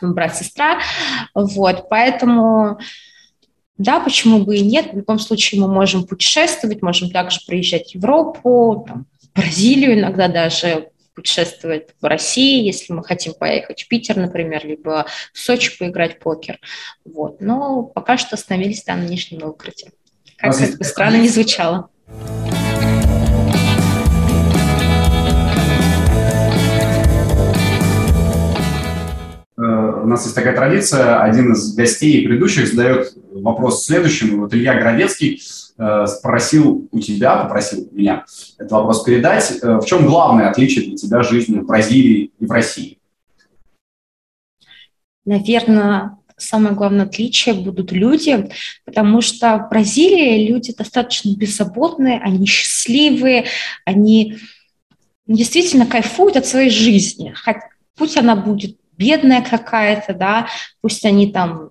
[0.00, 0.80] брат, сестра.
[1.34, 2.78] Вот, поэтому
[3.78, 4.92] да, почему бы и нет.
[4.92, 10.90] В любом случае мы можем путешествовать, можем также приезжать в Европу, там, Бразилию иногда даже
[11.20, 16.18] путешествовать в России, если мы хотим поехать в Питер, например, либо в Сочи поиграть в
[16.20, 16.58] покер.
[17.04, 17.40] Вот.
[17.40, 19.92] Но пока что остановились на Нижнем Новгороде.
[20.38, 21.90] Как бы странно не звучало.
[22.08, 22.59] Э,
[30.02, 34.42] у нас есть такая традиция, один из гостей предыдущих задает вопрос следующему.
[34.42, 35.40] Вот Илья Городецкий
[35.80, 38.26] Э, спросил у тебя, попросил меня
[38.58, 39.60] этот вопрос передать.
[39.62, 42.98] Э, в чем главное отличие для тебя жизни в Бразилии и в России?
[45.24, 48.50] Наверное, самое главное отличие будут люди,
[48.84, 53.46] потому что в Бразилии люди достаточно беззаботные, они счастливые,
[53.86, 54.36] они
[55.26, 57.32] действительно кайфуют от своей жизни.
[57.42, 57.56] Хоть,
[57.96, 60.46] пусть она будет бедная какая-то, да,
[60.82, 61.70] пусть они там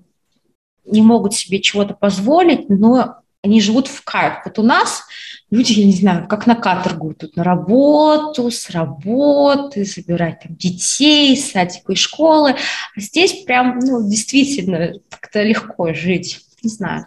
[0.84, 4.40] не могут себе чего-то позволить, но они живут в кайф.
[4.44, 5.04] Вот у нас
[5.52, 11.38] люди, я не знаю, как на каторгу, тут на работу, с работы, забирать там детей,
[11.38, 12.56] садик и школы.
[12.98, 16.40] А здесь прям, ну, действительно, как-то легко жить.
[16.64, 17.06] Не знаю.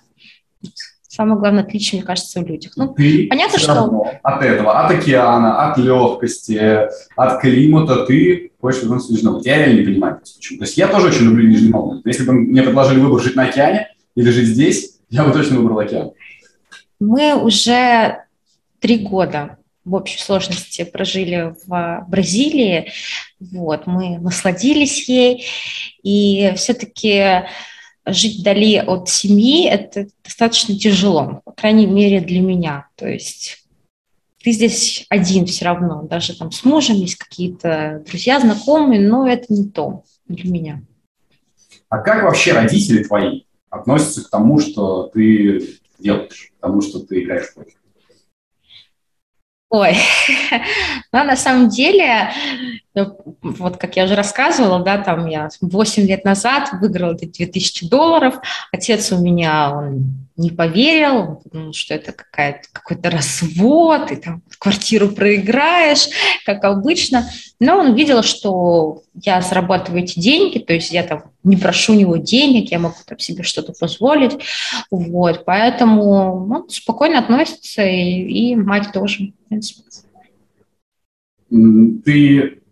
[1.07, 2.73] Самое главное отличие, мне кажется, в людях.
[2.77, 4.07] Ну, ты понятно, что...
[4.23, 9.47] От этого, от океана, от легкости, от климата ты хочешь вернуться в Нижний Новгород.
[9.47, 10.59] Я реально не понимаю, почему.
[10.59, 12.07] То есть я тоже очень люблю Нижний Новгород.
[12.07, 15.81] Если бы мне предложили выбор жить на океане или жить здесь, я бы точно выбрал
[15.81, 16.13] океан.
[17.01, 18.25] Мы уже
[18.79, 22.93] три года в общей сложности прожили в Бразилии.
[23.41, 25.45] Вот, мы насладились ей.
[26.05, 27.43] И все-таки
[28.07, 32.87] жить вдали от семьи– это достаточно тяжело, по крайней мере, для меня.
[32.95, 33.62] То есть
[34.43, 39.53] ты здесь один все равно, даже там с мужем есть какие-то друзья, знакомые, но это
[39.53, 40.83] не то для меня.
[41.89, 47.49] А как вообще родители твои относятся к тому, что ты делаешь, потому что ты играешь
[47.49, 47.75] в покер?
[49.71, 49.97] Ой,
[51.13, 52.31] ну, на самом деле,
[52.95, 58.35] ну, вот как я уже рассказывала, да, там я 8 лет назад выиграла 2000 долларов,
[58.71, 66.09] отец у меня, он не поверил, думал, что это какой-то развод, и там квартиру проиграешь,
[66.45, 67.29] как обычно.
[67.61, 71.97] Но он видел, что я зарабатываю эти деньги, то есть я там не прошу у
[71.97, 74.33] него денег, я могу там себе что-то позволить.
[74.91, 79.83] Вот, поэтому он спокойно относится, и, и мать тоже, в принципе.
[82.05, 82.63] Ты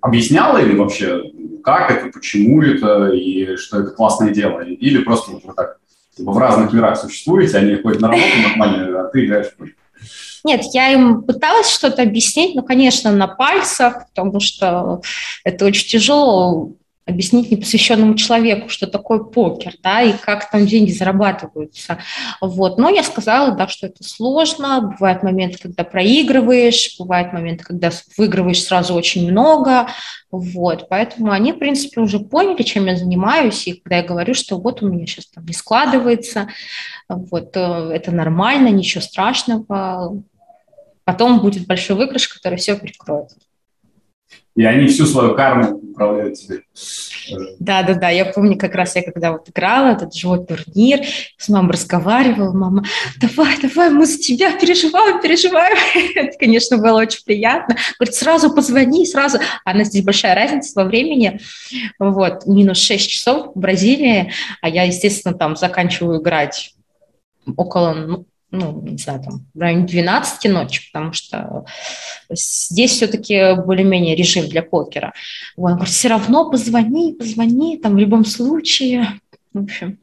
[0.00, 1.22] объясняла или вообще,
[1.62, 4.60] как это, почему это, и что это классное дело?
[4.60, 5.77] Или просто вот так
[6.18, 9.64] в разных мирах существуете, они ходят на работу нормально, а ты играешь в
[10.44, 15.02] нет, я им пыталась что-то объяснить, но, конечно, на пальцах, потому что
[15.44, 16.72] это очень тяжело
[17.08, 21.98] объяснить непосвященному человеку, что такое покер, да, и как там деньги зарабатываются.
[22.40, 22.78] Вот.
[22.78, 28.62] Но я сказала, да, что это сложно, бывают моменты, когда проигрываешь, бывают моменты, когда выигрываешь
[28.62, 29.88] сразу очень много,
[30.30, 30.88] вот.
[30.90, 34.82] Поэтому они, в принципе, уже поняли, чем я занимаюсь, и когда я говорю, что вот
[34.82, 36.48] у меня сейчас там не складывается,
[37.08, 40.22] вот, э, это нормально, ничего страшного,
[41.04, 43.30] потом будет большой выигрыш, который все прикроет.
[44.54, 46.62] И они всю свою карму управляют тебе.
[47.58, 48.08] Да, да, да.
[48.10, 51.00] Я помню, как раз я когда вот играла этот живой турнир,
[51.36, 52.84] с мамой разговаривала, мама,
[53.20, 55.76] давай, давай, мы за тебя переживаем, переживаем.
[56.14, 57.76] Это, конечно, было очень приятно.
[57.98, 59.38] Говорит, сразу позвони, сразу.
[59.64, 61.40] А нас здесь большая разница во времени.
[61.98, 64.32] Вот, минус 6 часов в Бразилии,
[64.62, 66.74] а я, естественно, там заканчиваю играть
[67.56, 71.64] около, ну, ну, не знаю, там, в районе 12 ночи, потому что
[72.30, 75.12] здесь все-таки более-менее режим для покера.
[75.56, 79.20] Он говорит, все равно позвони, позвони, там, в любом случае.
[79.52, 79.98] В общем,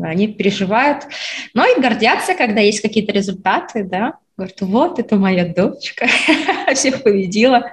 [0.00, 1.04] они переживают,
[1.52, 4.14] но и гордятся, когда есть какие-то результаты, да.
[4.36, 6.06] Говорят, вот, это моя дочка,
[6.74, 7.72] всех победила.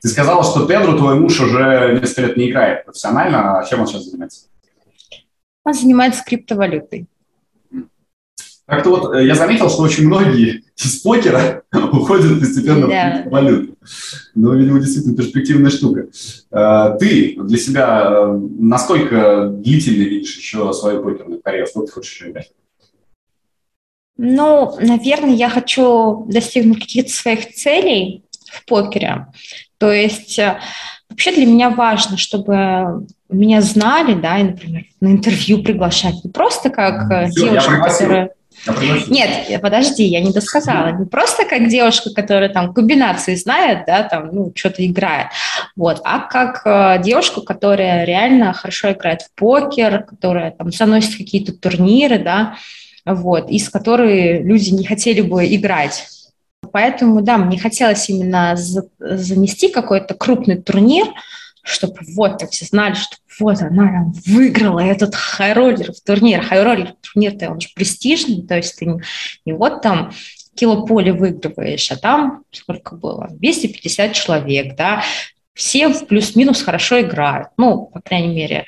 [0.00, 3.88] Ты сказала, что Педро, твой муж, уже несколько лет не играет профессионально, а чем он
[3.88, 4.46] сейчас занимается?
[5.64, 7.08] Он занимается криптовалютой.
[8.68, 13.22] Как-то вот э, я заметил, что очень многие из покера уходят постепенно да.
[13.24, 13.78] в валюту.
[14.34, 16.08] Ну, видимо, действительно перспективная штука.
[16.50, 21.66] Э, ты для себя э, насколько длительно видишь еще свою покерную карьеру?
[21.66, 22.52] Сколько ты хочешь еще играть?
[24.18, 29.28] Ну, наверное, я хочу достигнуть каких-то своих целей в покере.
[29.78, 30.38] То есть
[31.08, 36.22] вообще для меня важно, чтобы меня знали, да, и, например, на интервью приглашать.
[36.22, 38.32] Не просто как Все, девушка, которая
[39.08, 40.90] нет, подожди, я не досказала.
[40.92, 45.28] Не просто как девушка, которая там комбинации знает, да, там, ну, что-то играет,
[45.76, 51.52] вот, а как э, девушка, которая реально хорошо играет в покер, которая там заносит какие-то
[51.52, 52.56] турниры, да,
[53.04, 56.06] вот, из которой люди не хотели бы играть.
[56.72, 61.06] Поэтому, да, мне хотелось именно занести какой-то крупный турнир,
[61.62, 66.42] чтобы вот так все знали, что вот она выиграла этот хайроллер в турнир.
[66.42, 69.00] Хайроллер турнир-то он же престижный, то есть ты не,
[69.44, 70.12] не вот там
[70.58, 73.28] килополе выигрываешь, а там сколько было?
[73.30, 75.02] 250 человек, да,
[75.54, 78.66] все плюс-минус хорошо играют, ну, по крайней мере,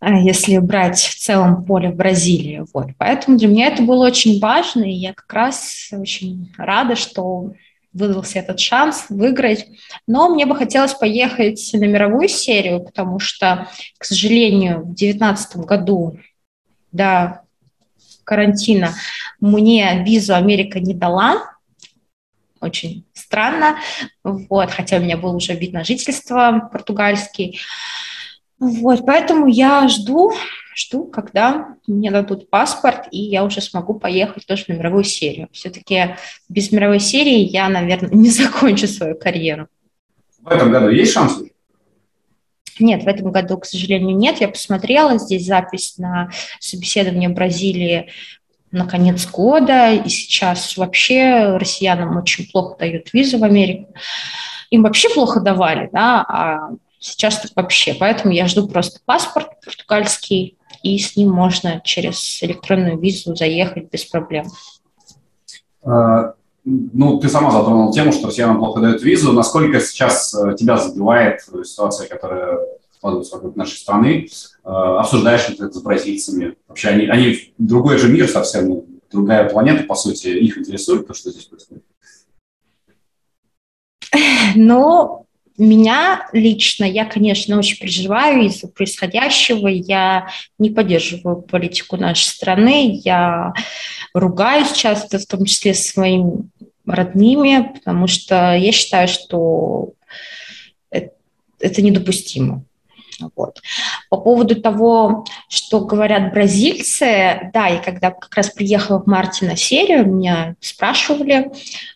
[0.00, 2.64] э, если брать в целом поле в Бразилии.
[2.74, 2.88] Вот.
[2.98, 7.52] Поэтому для меня это было очень важно, и я как раз очень рада, что
[7.92, 9.66] выдался этот шанс выиграть.
[10.06, 13.68] Но мне бы хотелось поехать на мировую серию, потому что,
[13.98, 16.18] к сожалению, в 2019 году
[16.92, 17.42] до
[18.24, 18.94] карантина
[19.40, 21.56] мне визу Америка не дала.
[22.60, 23.78] Очень странно.
[24.22, 27.58] Вот, хотя у меня был уже вид на жительство португальский.
[28.58, 30.32] Вот, поэтому я жду,
[30.74, 35.48] жду, когда мне дадут паспорт, и я уже смогу поехать тоже в мировую серию.
[35.52, 36.16] Все-таки
[36.48, 39.68] без мировой серии я, наверное, не закончу свою карьеру.
[40.40, 41.38] В этом году есть шанс?
[42.78, 44.40] Нет, в этом году, к сожалению, нет.
[44.40, 48.08] Я посмотрела здесь запись на собеседование в Бразилии
[48.70, 53.92] на конец года, и сейчас вообще россиянам очень плохо дают визу в Америку.
[54.70, 57.94] Им вообще плохо давали, да, а Сейчас так вообще.
[57.94, 64.04] Поэтому я жду просто паспорт португальский, и с ним можно через электронную визу заехать без
[64.04, 64.46] проблем.
[65.82, 69.32] А, ну, ты сама затронула тему, что россиянам плохо дают визу.
[69.32, 72.58] Насколько сейчас э, тебя задевает ситуация, которая
[72.92, 74.28] складывается вокруг нашей страны?
[74.62, 76.56] А, обсуждаешь это с бразильцами?
[76.68, 80.28] Вообще они, они другой же мир совсем, другая планета, по сути.
[80.28, 81.84] Их интересует то, что здесь происходит?
[84.56, 85.26] Ну,
[85.60, 89.68] меня лично, я, конечно, очень переживаю из-за происходящего.
[89.68, 93.00] Я не поддерживаю политику нашей страны.
[93.04, 93.52] Я
[94.14, 96.48] ругаюсь часто, в том числе с своими
[96.86, 99.92] родными, потому что я считаю, что
[100.90, 102.64] это недопустимо.
[103.36, 103.60] Вот.
[104.08, 109.56] По поводу того, что говорят бразильцы, да, и когда как раз приехала в марте на
[109.56, 111.50] серию, меня спрашивали,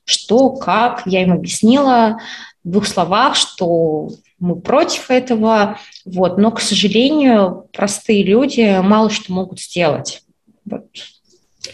[0.05, 2.19] что, как, я им объяснила,
[2.65, 4.11] в двух словах, что
[4.41, 10.23] мы против этого, вот, но, к сожалению, простые люди мало что могут сделать
[10.65, 10.87] вот,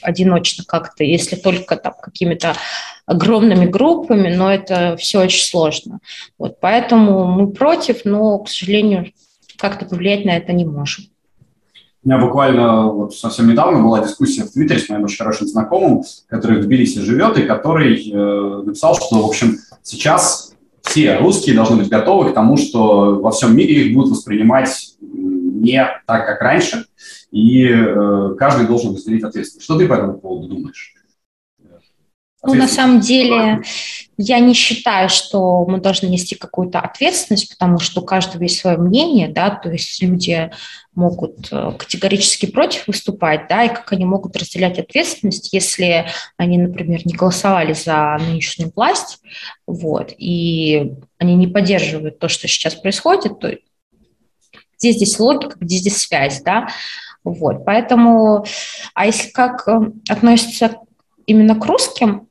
[0.03, 2.55] одиночно как-то, если только там какими-то
[3.07, 6.01] огромными группами, но это все очень сложно.
[6.39, 9.13] Вот, поэтому мы против, но, к сожалению,
[9.57, 11.07] как-то повлиять на это не можем.
[12.03, 16.03] У меня буквально вот совсем недавно была дискуссия в Твиттере с моим очень хорошим знакомым,
[16.29, 20.55] который в Тбилиси живет, и который э, написал, что, в общем, сейчас
[20.91, 25.87] все русские должны быть готовы к тому, что во всем мире их будут воспринимать не
[26.07, 26.87] так, как раньше,
[27.31, 29.65] и э, каждый должен разделить ответственность.
[29.65, 30.95] Что ты по этому поводу думаешь?
[32.43, 33.63] Ну, на самом деле,
[34.17, 38.79] я не считаю, что мы должны нести какую-то ответственность, потому что у каждого есть свое
[38.79, 40.51] мнение, да, то есть люди
[40.95, 46.07] могут э, категорически против выступать, да, и как они могут разделять ответственность, если
[46.39, 49.21] они, например, не голосовали за нынешнюю власть,
[49.67, 53.55] вот, и они не поддерживают то, что сейчас происходит, то
[54.79, 56.69] где здесь логика, где здесь связь, да,
[57.23, 58.47] вот, поэтому,
[58.95, 60.77] а если как э, относится
[61.31, 62.29] именно к русским,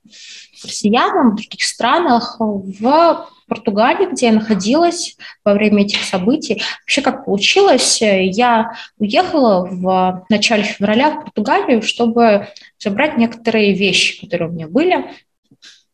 [0.64, 6.62] россиянам в других странах, в Португалии, где я находилась во время этих событий.
[6.82, 12.48] Вообще, как получилось, я уехала в начале февраля в Португалию, чтобы
[12.78, 15.06] забрать некоторые вещи, которые у меня были.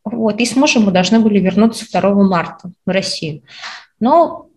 [0.03, 3.41] Вот, и с мужем мы должны были вернуться 2 марта в Россию.
[3.99, 4.47] Но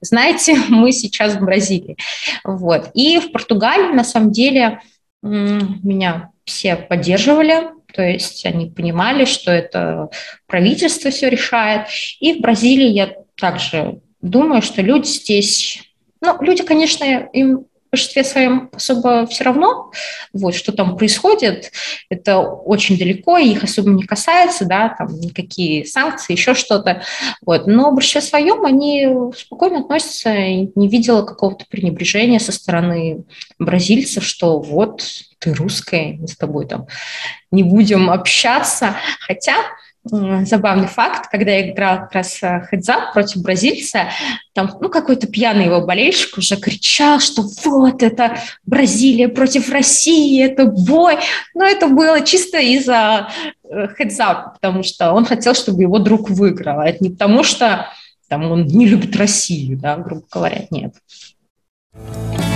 [0.00, 1.96] знаете, мы сейчас в Бразилии.
[2.44, 2.90] Вот.
[2.94, 4.80] И в Португалии, на самом деле,
[5.22, 10.10] меня все поддерживали, то есть они понимали, что это
[10.46, 11.86] правительство все решает.
[12.20, 15.82] И в Бразилии я также думаю, что люди здесь,
[16.20, 19.90] ну, люди, конечно, им большинстве своем особо все равно,
[20.32, 21.72] вот, что там происходит,
[22.08, 27.02] это очень далеко, их особо не касается, да, там никакие санкции, еще что-то,
[27.44, 33.24] вот, но в большинстве своем они спокойно относятся, не видела какого-то пренебрежения со стороны
[33.58, 35.02] бразильцев, что вот
[35.38, 36.86] ты русская, мы с тобой там
[37.50, 39.54] не будем общаться, хотя
[40.04, 44.08] забавный факт, когда я играла как раз э, хедзап против бразильца,
[44.54, 50.64] там, ну, какой-то пьяный его болельщик уже кричал, что вот это Бразилия против России, это
[50.64, 51.18] бой.
[51.54, 53.28] Но это было чисто из-за
[53.96, 56.80] хедзап, потому что он хотел, чтобы его друг выиграл.
[56.80, 57.86] А это не потому, что
[58.28, 60.94] там, он не любит Россию, да, грубо говоря, нет.
[61.92, 62.49] Э,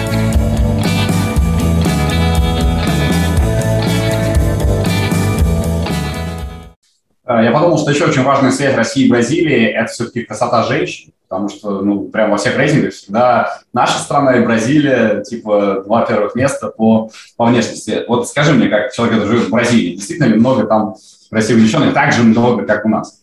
[7.27, 11.49] я подумал, что еще очень важная связь России и Бразилии– это все-таки красота женщин, потому
[11.49, 16.69] что, ну, прям во всех рейтингах всегда наша страна и Бразилия, типа, два первых места
[16.69, 18.05] по, по внешности.
[18.09, 20.97] Вот скажи мне, как человек, который живет в Бразилии, действительно ли много там
[21.31, 23.21] красивых девчонок, так же много, как у нас?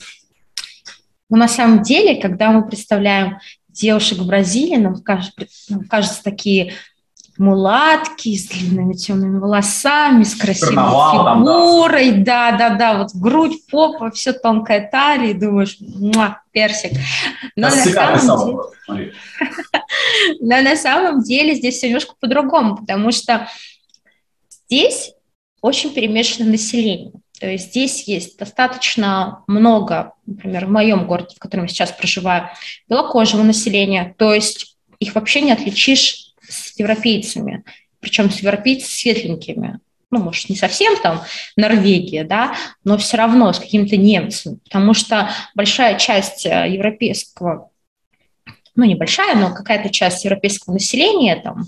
[1.29, 3.39] Ну, на самом деле, когда мы представляем
[3.69, 5.33] девушек в Бразилии, нам кажется,
[5.69, 6.73] нам кажется такие
[7.41, 12.51] мулатки с длинными темными волосами, с красивой Карнавал, фигурой, да.
[12.51, 16.91] да, да, да, вот грудь, попа, все тонкая талия, думаешь, муа, персик.
[17.55, 19.13] Но на, самом деле...
[20.39, 23.47] Но на самом деле здесь все немножко по-другому, потому что
[24.67, 25.13] здесь
[25.61, 27.11] очень перемешано население.
[27.39, 32.49] То есть здесь есть достаточно много, например, в моем городе, в котором я сейчас проживаю,
[32.87, 36.30] белокожего населения, то есть их вообще не отличишь
[36.81, 37.63] европейцами,
[37.99, 39.79] причем с европейцами светленькими.
[40.09, 41.21] Ну, может, не совсем там
[41.55, 42.53] Норвегия, да,
[42.83, 47.69] но все равно с каким-то немцем, потому что большая часть э, европейского,
[48.75, 51.63] ну, небольшая, но какая-то часть европейского населения, там,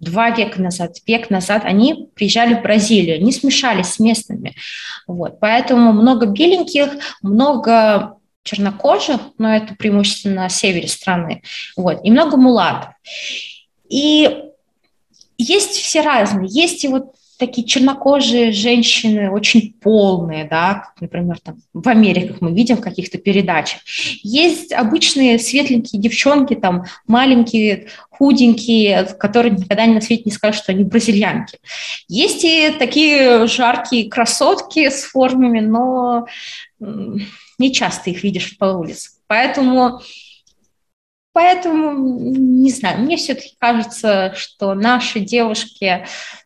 [0.00, 4.54] два века назад, век назад, они приезжали в Бразилию, не смешались с местными.
[5.06, 5.40] Вот.
[5.40, 6.92] Поэтому много беленьких,
[7.22, 11.42] много чернокожих, но это преимущественно на севере страны,
[11.76, 12.94] вот, и много мулатов.
[13.88, 14.44] И
[15.38, 16.48] есть все разные.
[16.48, 22.76] Есть и вот такие чернокожие женщины, очень полные, да, например, там в Америке мы видим
[22.76, 23.80] в каких-то передачах.
[24.22, 30.82] Есть обычные светленькие девчонки, там маленькие, худенькие, которые никогда на свете не скажут, что они
[30.82, 31.58] бразильянки.
[32.08, 36.26] Есть и такие жаркие красотки с формами, но
[36.80, 39.10] не часто их видишь по улице.
[39.28, 40.00] Поэтому
[41.32, 41.92] Поэтому,
[42.32, 46.04] не знаю, мне все-таки кажется, что наши девушки,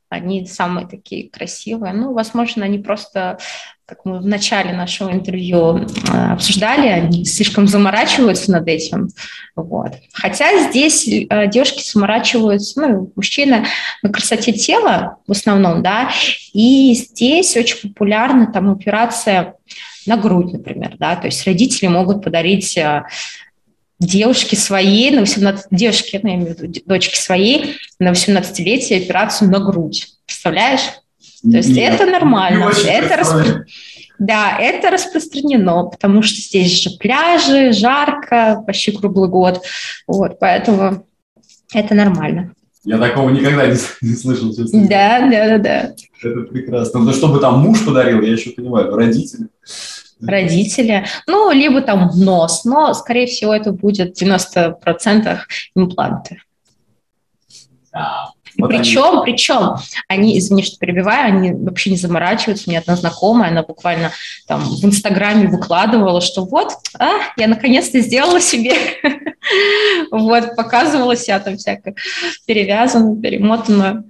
[0.08, 1.94] они самые такие красивые.
[1.94, 3.38] Ну, возможно, они просто,
[3.86, 9.08] как мы в начале нашего интервью э, обсуждали, они слишком заморачиваются над этим.
[9.56, 9.92] Вот.
[10.12, 13.64] Хотя здесь э, девушки заморачиваются, ну, мужчины
[14.02, 16.10] на красоте тела в основном, да,
[16.52, 19.54] и здесь очень популярна там операция
[20.06, 22.76] на грудь, например, да, то есть родители могут подарить
[24.06, 29.50] девушки своей, на 18, девушки, ну, я имею в виду дочки своей, на 18-летие операцию
[29.50, 30.08] на грудь.
[30.26, 30.80] Представляешь?
[31.42, 32.70] То есть Нет, это нормально.
[32.86, 33.64] Это распро...
[34.18, 39.62] Да, это распространено, потому что здесь же пляжи, жарко, почти круглый год.
[40.06, 41.06] Вот, поэтому
[41.74, 42.52] это нормально.
[42.84, 44.86] Я такого никогда не, не слышал, честно.
[44.88, 45.94] Да, да, да, да.
[46.22, 47.00] Это прекрасно.
[47.00, 49.48] Ну, чтобы там муж подарил, я еще понимаю, родители
[50.26, 55.38] родители, ну, либо там нос, но, скорее всего, это будет в 90%
[55.74, 56.42] импланты.
[57.92, 58.30] Да.
[58.58, 59.22] Вот причем, они...
[59.24, 59.76] причем,
[60.08, 62.64] они, извини, что перебиваю, они вообще не заморачиваются.
[62.66, 64.12] У меня одна знакомая, она буквально
[64.46, 68.74] там в Инстаграме выкладывала, что вот, а, я наконец-то сделала себе.
[70.12, 71.96] Вот, показывала себя там всякое
[72.46, 74.08] перевязанную, перемотанную.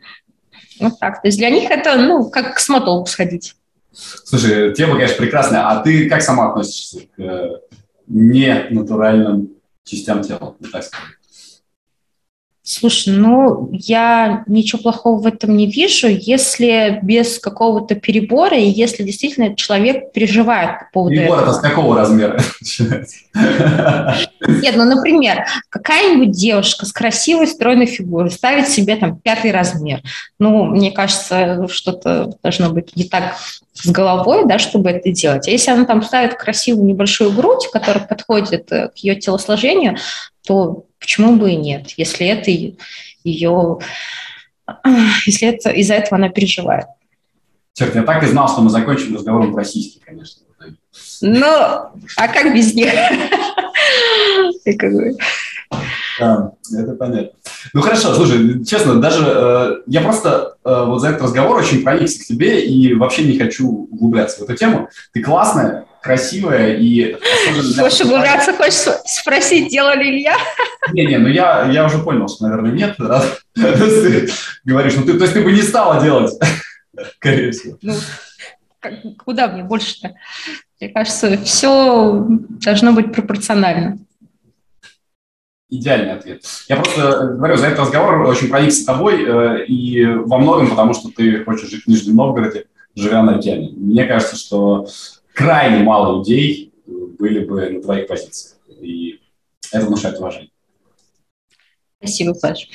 [0.78, 1.22] Вот так.
[1.22, 3.54] То есть для них это, ну, как к стоматологу сходить.
[3.92, 5.68] Слушай, тема, конечно, прекрасная.
[5.68, 7.60] А ты как сама относишься к э,
[8.06, 9.50] ненатуральным
[9.84, 10.90] частям тела, так сказать?
[12.64, 19.02] Слушай, ну, я ничего плохого в этом не вижу, если без какого-то перебора, и если
[19.02, 21.50] действительно человек переживает по поводу Перебор этого.
[21.50, 22.40] это с какого размера
[23.34, 30.00] Нет, ну, например, какая-нибудь девушка с красивой, стройной фигурой ставит себе там пятый размер.
[30.38, 33.34] Ну, мне кажется, что-то должно быть не так
[33.72, 35.48] с головой, да, чтобы это делать.
[35.48, 39.96] А если она там ставит красивую небольшую грудь, которая подходит э, к ее телосложению,
[40.46, 42.50] то почему бы и нет, если это
[43.24, 43.78] ее,
[45.26, 46.86] если это из-за этого она переживает.
[47.74, 50.42] Черт, я так и знал, что мы закончим разговором про сиськи, конечно.
[51.22, 52.92] Ну, а как без них?
[56.18, 57.30] Да, это понятно.
[57.72, 62.22] Ну хорошо, слушай, честно, даже э, я просто э, вот за этот разговор очень проникся
[62.22, 64.88] к тебе и вообще не хочу углубляться в эту тему.
[65.12, 67.16] Ты классная, красивая и...
[67.78, 70.36] Хочешь углубляться, хочешь спросить, делали ли я?
[70.92, 72.96] Не-не, ну я, я уже понял, что, наверное, нет.
[73.54, 74.28] Ты
[74.64, 76.34] говоришь, ну ты, то есть ты бы не стала делать,
[77.16, 77.78] скорее всего.
[77.80, 77.94] Ну,
[79.24, 80.14] куда мне больше-то?
[80.80, 83.98] Мне кажется, все должно быть пропорционально.
[85.74, 86.44] Идеальный ответ.
[86.68, 91.08] Я просто говорю, за этот разговор очень проникся тобой, э, и во многом потому, что
[91.08, 93.70] ты хочешь жить в Нижнем Новгороде, живя на океане.
[93.74, 94.86] Мне кажется, что
[95.32, 98.58] крайне мало людей были бы на твоих позициях.
[98.82, 99.18] И
[99.72, 100.50] это внушает уважение.
[102.00, 102.68] Спасибо, Паш.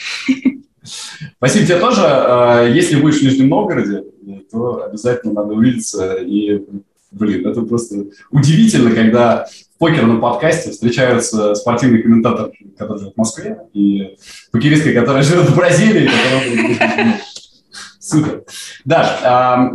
[1.37, 2.01] Спасибо тебе тоже.
[2.01, 4.05] Э, если будешь в Нижнем Новгороде,
[4.51, 6.15] то обязательно надо увидеться.
[6.15, 6.63] И,
[7.11, 9.45] блин, это просто удивительно, когда
[9.77, 14.17] в покерном подкасте встречаются спортивные комментаторы, которые живут в Москве, и
[14.51, 16.09] покеристка, которая живет в Бразилии,
[17.99, 18.43] Супер.
[18.85, 19.21] Даш,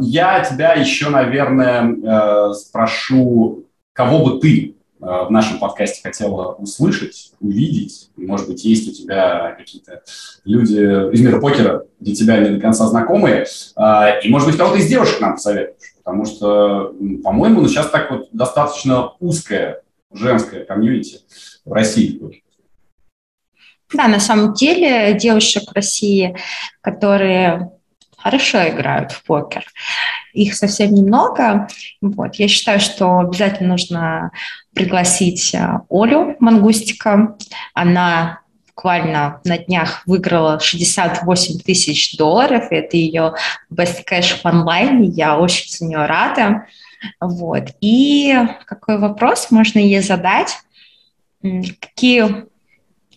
[0.01, 7.33] я тебя еще, наверное, э, спрошу, кого бы ты э, в нашем подкасте хотела услышать,
[7.41, 8.11] увидеть?
[8.17, 10.03] Может быть, есть у тебя какие-то
[10.45, 13.45] люди из мира покера, где тебя не до конца знакомые,
[13.77, 16.93] э, и, может быть, кого-то из девушек нам посоветуешь, потому что,
[17.23, 19.82] по-моему, ну, сейчас так вот достаточно узкое
[20.15, 21.21] женское комьюнити
[21.65, 22.43] в России.
[23.95, 26.37] Да, на самом деле девушек в России,
[26.81, 27.71] которые
[28.17, 29.65] хорошо играют в покер.
[30.33, 31.69] Их совсем немного.
[32.01, 32.37] Вот.
[32.37, 34.31] Я считаю, что обязательно нужно
[34.75, 37.37] пригласить э, Олю Мангустика.
[37.75, 38.42] Она
[38.83, 42.65] буквально на днях выиграла 68 тысяч долларов.
[42.71, 43.35] Это ее
[43.73, 45.07] best cash в онлайне.
[45.07, 46.67] Я очень за нее рада.
[47.21, 47.69] Вот.
[47.81, 50.59] И какой вопрос можно ей задать?
[51.43, 52.23] Какие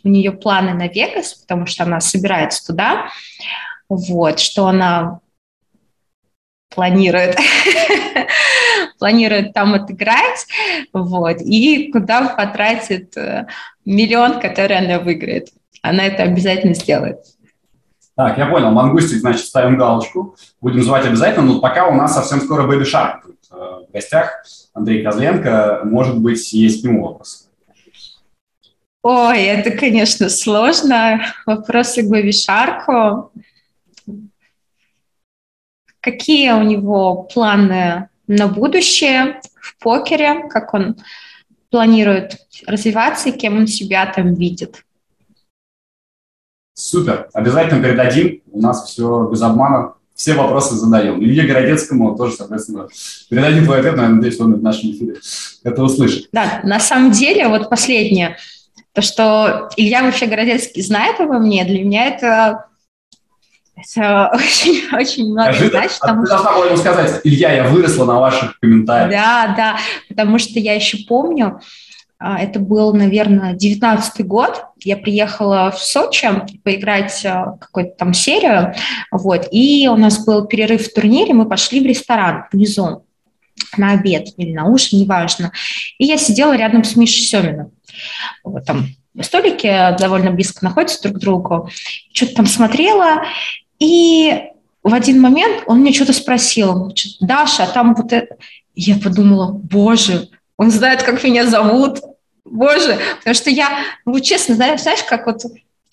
[0.04, 3.10] у нее планы на Вегас, потому что она собирается туда
[3.90, 5.20] вот, что она
[6.70, 7.40] планирует,
[8.98, 10.46] планирует там отыграть,
[10.94, 13.48] вот, и куда потратит э,
[13.86, 15.50] миллион, который она выиграет.
[15.82, 17.20] Она это обязательно сделает.
[18.16, 18.72] Так, я понял.
[18.72, 20.36] Мангустик, значит, ставим галочку.
[20.62, 24.44] Будем звать обязательно, но пока у нас совсем скоро Бэби Шарк будет э, в гостях.
[24.74, 25.82] Андрей Козленко.
[25.84, 27.50] Может быть, есть к нему вопрос.
[29.04, 31.22] Ой, это, конечно, сложно.
[31.46, 33.32] Вопросы к Бэби Шарку.
[36.00, 40.98] Какие у него планы на будущее в покере, как он
[41.70, 44.84] планирует развиваться и кем он себя там видит.
[46.74, 47.30] Супер.
[47.34, 48.42] Обязательно передадим.
[48.52, 49.94] У нас все без обмана.
[50.14, 51.22] Все вопросы задаем.
[51.22, 52.88] Илье Городецкому тоже, соответственно,
[53.30, 55.16] передадим твой ответ, но я надеюсь, он в нашем эфире
[55.64, 56.30] это услышит.
[56.32, 58.38] Да, на самом деле, вот последнее,
[58.94, 62.68] то, что Илья вообще Городецкий знает обо мне, для меня это
[63.76, 65.98] это очень, очень много Скажи, значит.
[66.02, 69.12] А потому, ты должна была ему сказать, Илья, я выросла на ваших комментариях.
[69.12, 69.78] Да, да,
[70.10, 71.60] потому что я еще помню,
[72.18, 74.66] а, это был, наверное, девятнадцатый год.
[74.80, 76.28] Я приехала в Сочи
[76.64, 78.74] поиграть а, какую-то там серию,
[79.12, 83.06] вот, и у нас был перерыв в турнире, мы пошли в ресторан внизу
[83.78, 85.52] на обед или на ужин, неважно.
[85.98, 87.72] И я сидела рядом с Мишей Семиным.
[88.44, 88.88] Вот там
[89.22, 91.70] столики довольно близко находятся друг к другу.
[92.14, 93.24] Что-то там смотрела,
[93.80, 94.52] и
[94.84, 98.36] в один момент он мне что-то спросил, Даша, а там вот это...
[98.76, 102.00] Я подумала, боже, он знает, как меня зовут,
[102.44, 103.70] боже, потому что я,
[104.06, 105.44] ну, честно, знаешь, знаешь, как вот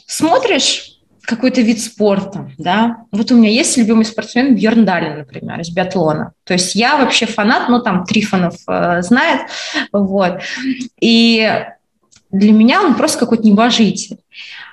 [0.07, 3.05] смотришь какой-то вид спорта, да.
[3.13, 6.33] Вот у меня есть любимый спортсмен Бьерн Далин, например, из биатлона.
[6.45, 9.43] То есть я вообще фанат, ну там Трифонов э, знает,
[9.93, 10.41] вот.
[11.01, 11.65] И
[12.31, 14.19] для меня он просто какой-то небожитель.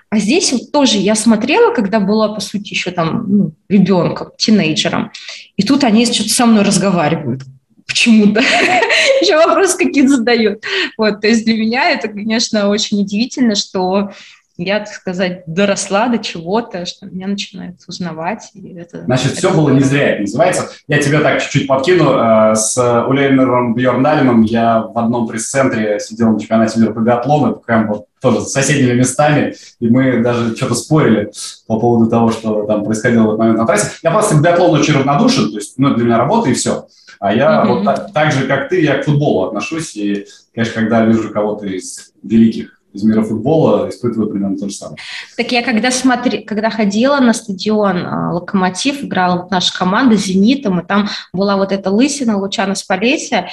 [0.09, 5.11] А здесь вот тоже я смотрела, когда была, по сути, еще там ну, ребенком, тинейджером,
[5.55, 7.43] и тут они что-то со мной разговаривают
[7.85, 8.41] почему-то.
[9.21, 10.63] Еще вопросы какие-то задают.
[10.97, 14.11] Вот, то есть для меня это, конечно, очень удивительно, что
[14.57, 18.51] я, так сказать, доросла до чего-то, что меня начинают узнавать.
[18.53, 20.69] И это, Значит, это все было не зря, это называется.
[20.87, 22.11] Я тебя так чуть-чуть подкину.
[22.11, 22.77] Э, с
[23.07, 28.41] Улейнером Бьерндалином я в одном пресс-центре сидел на чемпионате мира по биатлону, прям вот тоже
[28.41, 31.31] с соседними местами, и мы даже что-то спорили
[31.67, 33.91] по поводу того, что там происходило в этот момент на трассе.
[34.03, 36.87] Я просто к биатлону очень равнодушен, то есть ну, для меня работа и все.
[37.19, 37.67] А я mm-hmm.
[37.67, 41.65] вот так, так же, как ты, я к футболу отношусь, и, конечно, когда вижу кого-то
[41.65, 44.97] из великих из мира футбола испытываю примерно то же самое.
[45.37, 50.21] Так я когда смотри, когда ходила на стадион а, «Локомотив», играла вот наша команда с
[50.21, 53.49] «Зенитом», и там была вот эта лысина Лучана Спалетия,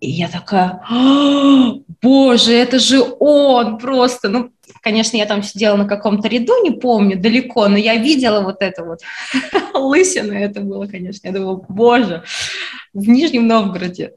[0.00, 0.82] и я такая,
[2.02, 4.28] боже, это же он просто.
[4.28, 4.50] Ну,
[4.82, 8.84] конечно, я там сидела на каком-то ряду, не помню, далеко, но я видела вот это
[8.84, 9.00] вот
[9.74, 11.26] лысину, это было, конечно.
[11.26, 12.22] Я думала, боже,
[12.92, 14.12] в Нижнем Новгороде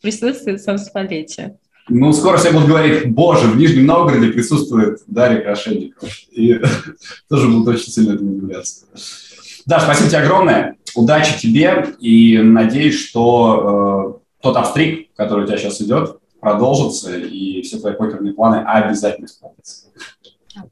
[0.00, 1.56] присутствует сам Спалетия.
[1.88, 6.08] Ну, скоро все будут говорить, боже, в Нижнем Новгороде присутствует Дарья Крашенникова.
[6.30, 6.60] И
[7.28, 8.86] тоже будут очень сильно этому удивляться.
[9.66, 10.76] Да, спасибо тебе огромное.
[10.94, 11.86] Удачи тебе.
[12.00, 17.94] И надеюсь, что э, тот обстриг, который у тебя сейчас идет, продолжится, и все твои
[17.94, 19.86] покерные планы обязательно исполнятся.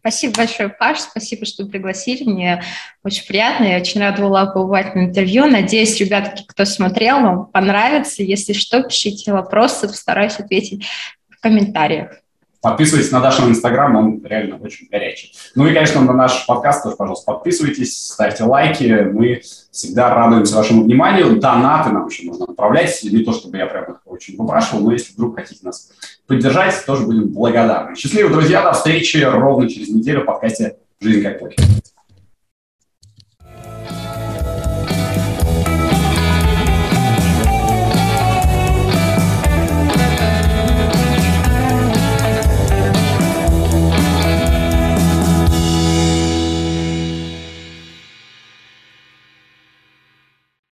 [0.00, 2.24] Спасибо большое, Паш, спасибо, что пригласили.
[2.24, 2.62] Мне
[3.02, 5.46] очень приятно, я очень рада была побывать на интервью.
[5.46, 8.22] Надеюсь, ребятки, кто смотрел, вам понравится.
[8.22, 10.84] Если что, пишите вопросы, постараюсь ответить
[11.30, 12.19] в комментариях.
[12.62, 15.32] Подписывайтесь на Дашин Инстаграм, он реально очень горячий.
[15.54, 19.08] Ну и, конечно, на наш подкаст тоже, пожалуйста, подписывайтесь, ставьте лайки.
[19.10, 21.40] Мы всегда радуемся вашему вниманию.
[21.40, 23.02] Донаты нам еще можно отправлять.
[23.02, 25.90] Не то, чтобы я прям очень выпрашивал, но если вдруг хотите нас
[26.26, 27.96] поддержать, тоже будем благодарны.
[27.96, 31.64] Счастливо, друзья, до встречи ровно через неделю в подкасте «Жизнь как покер».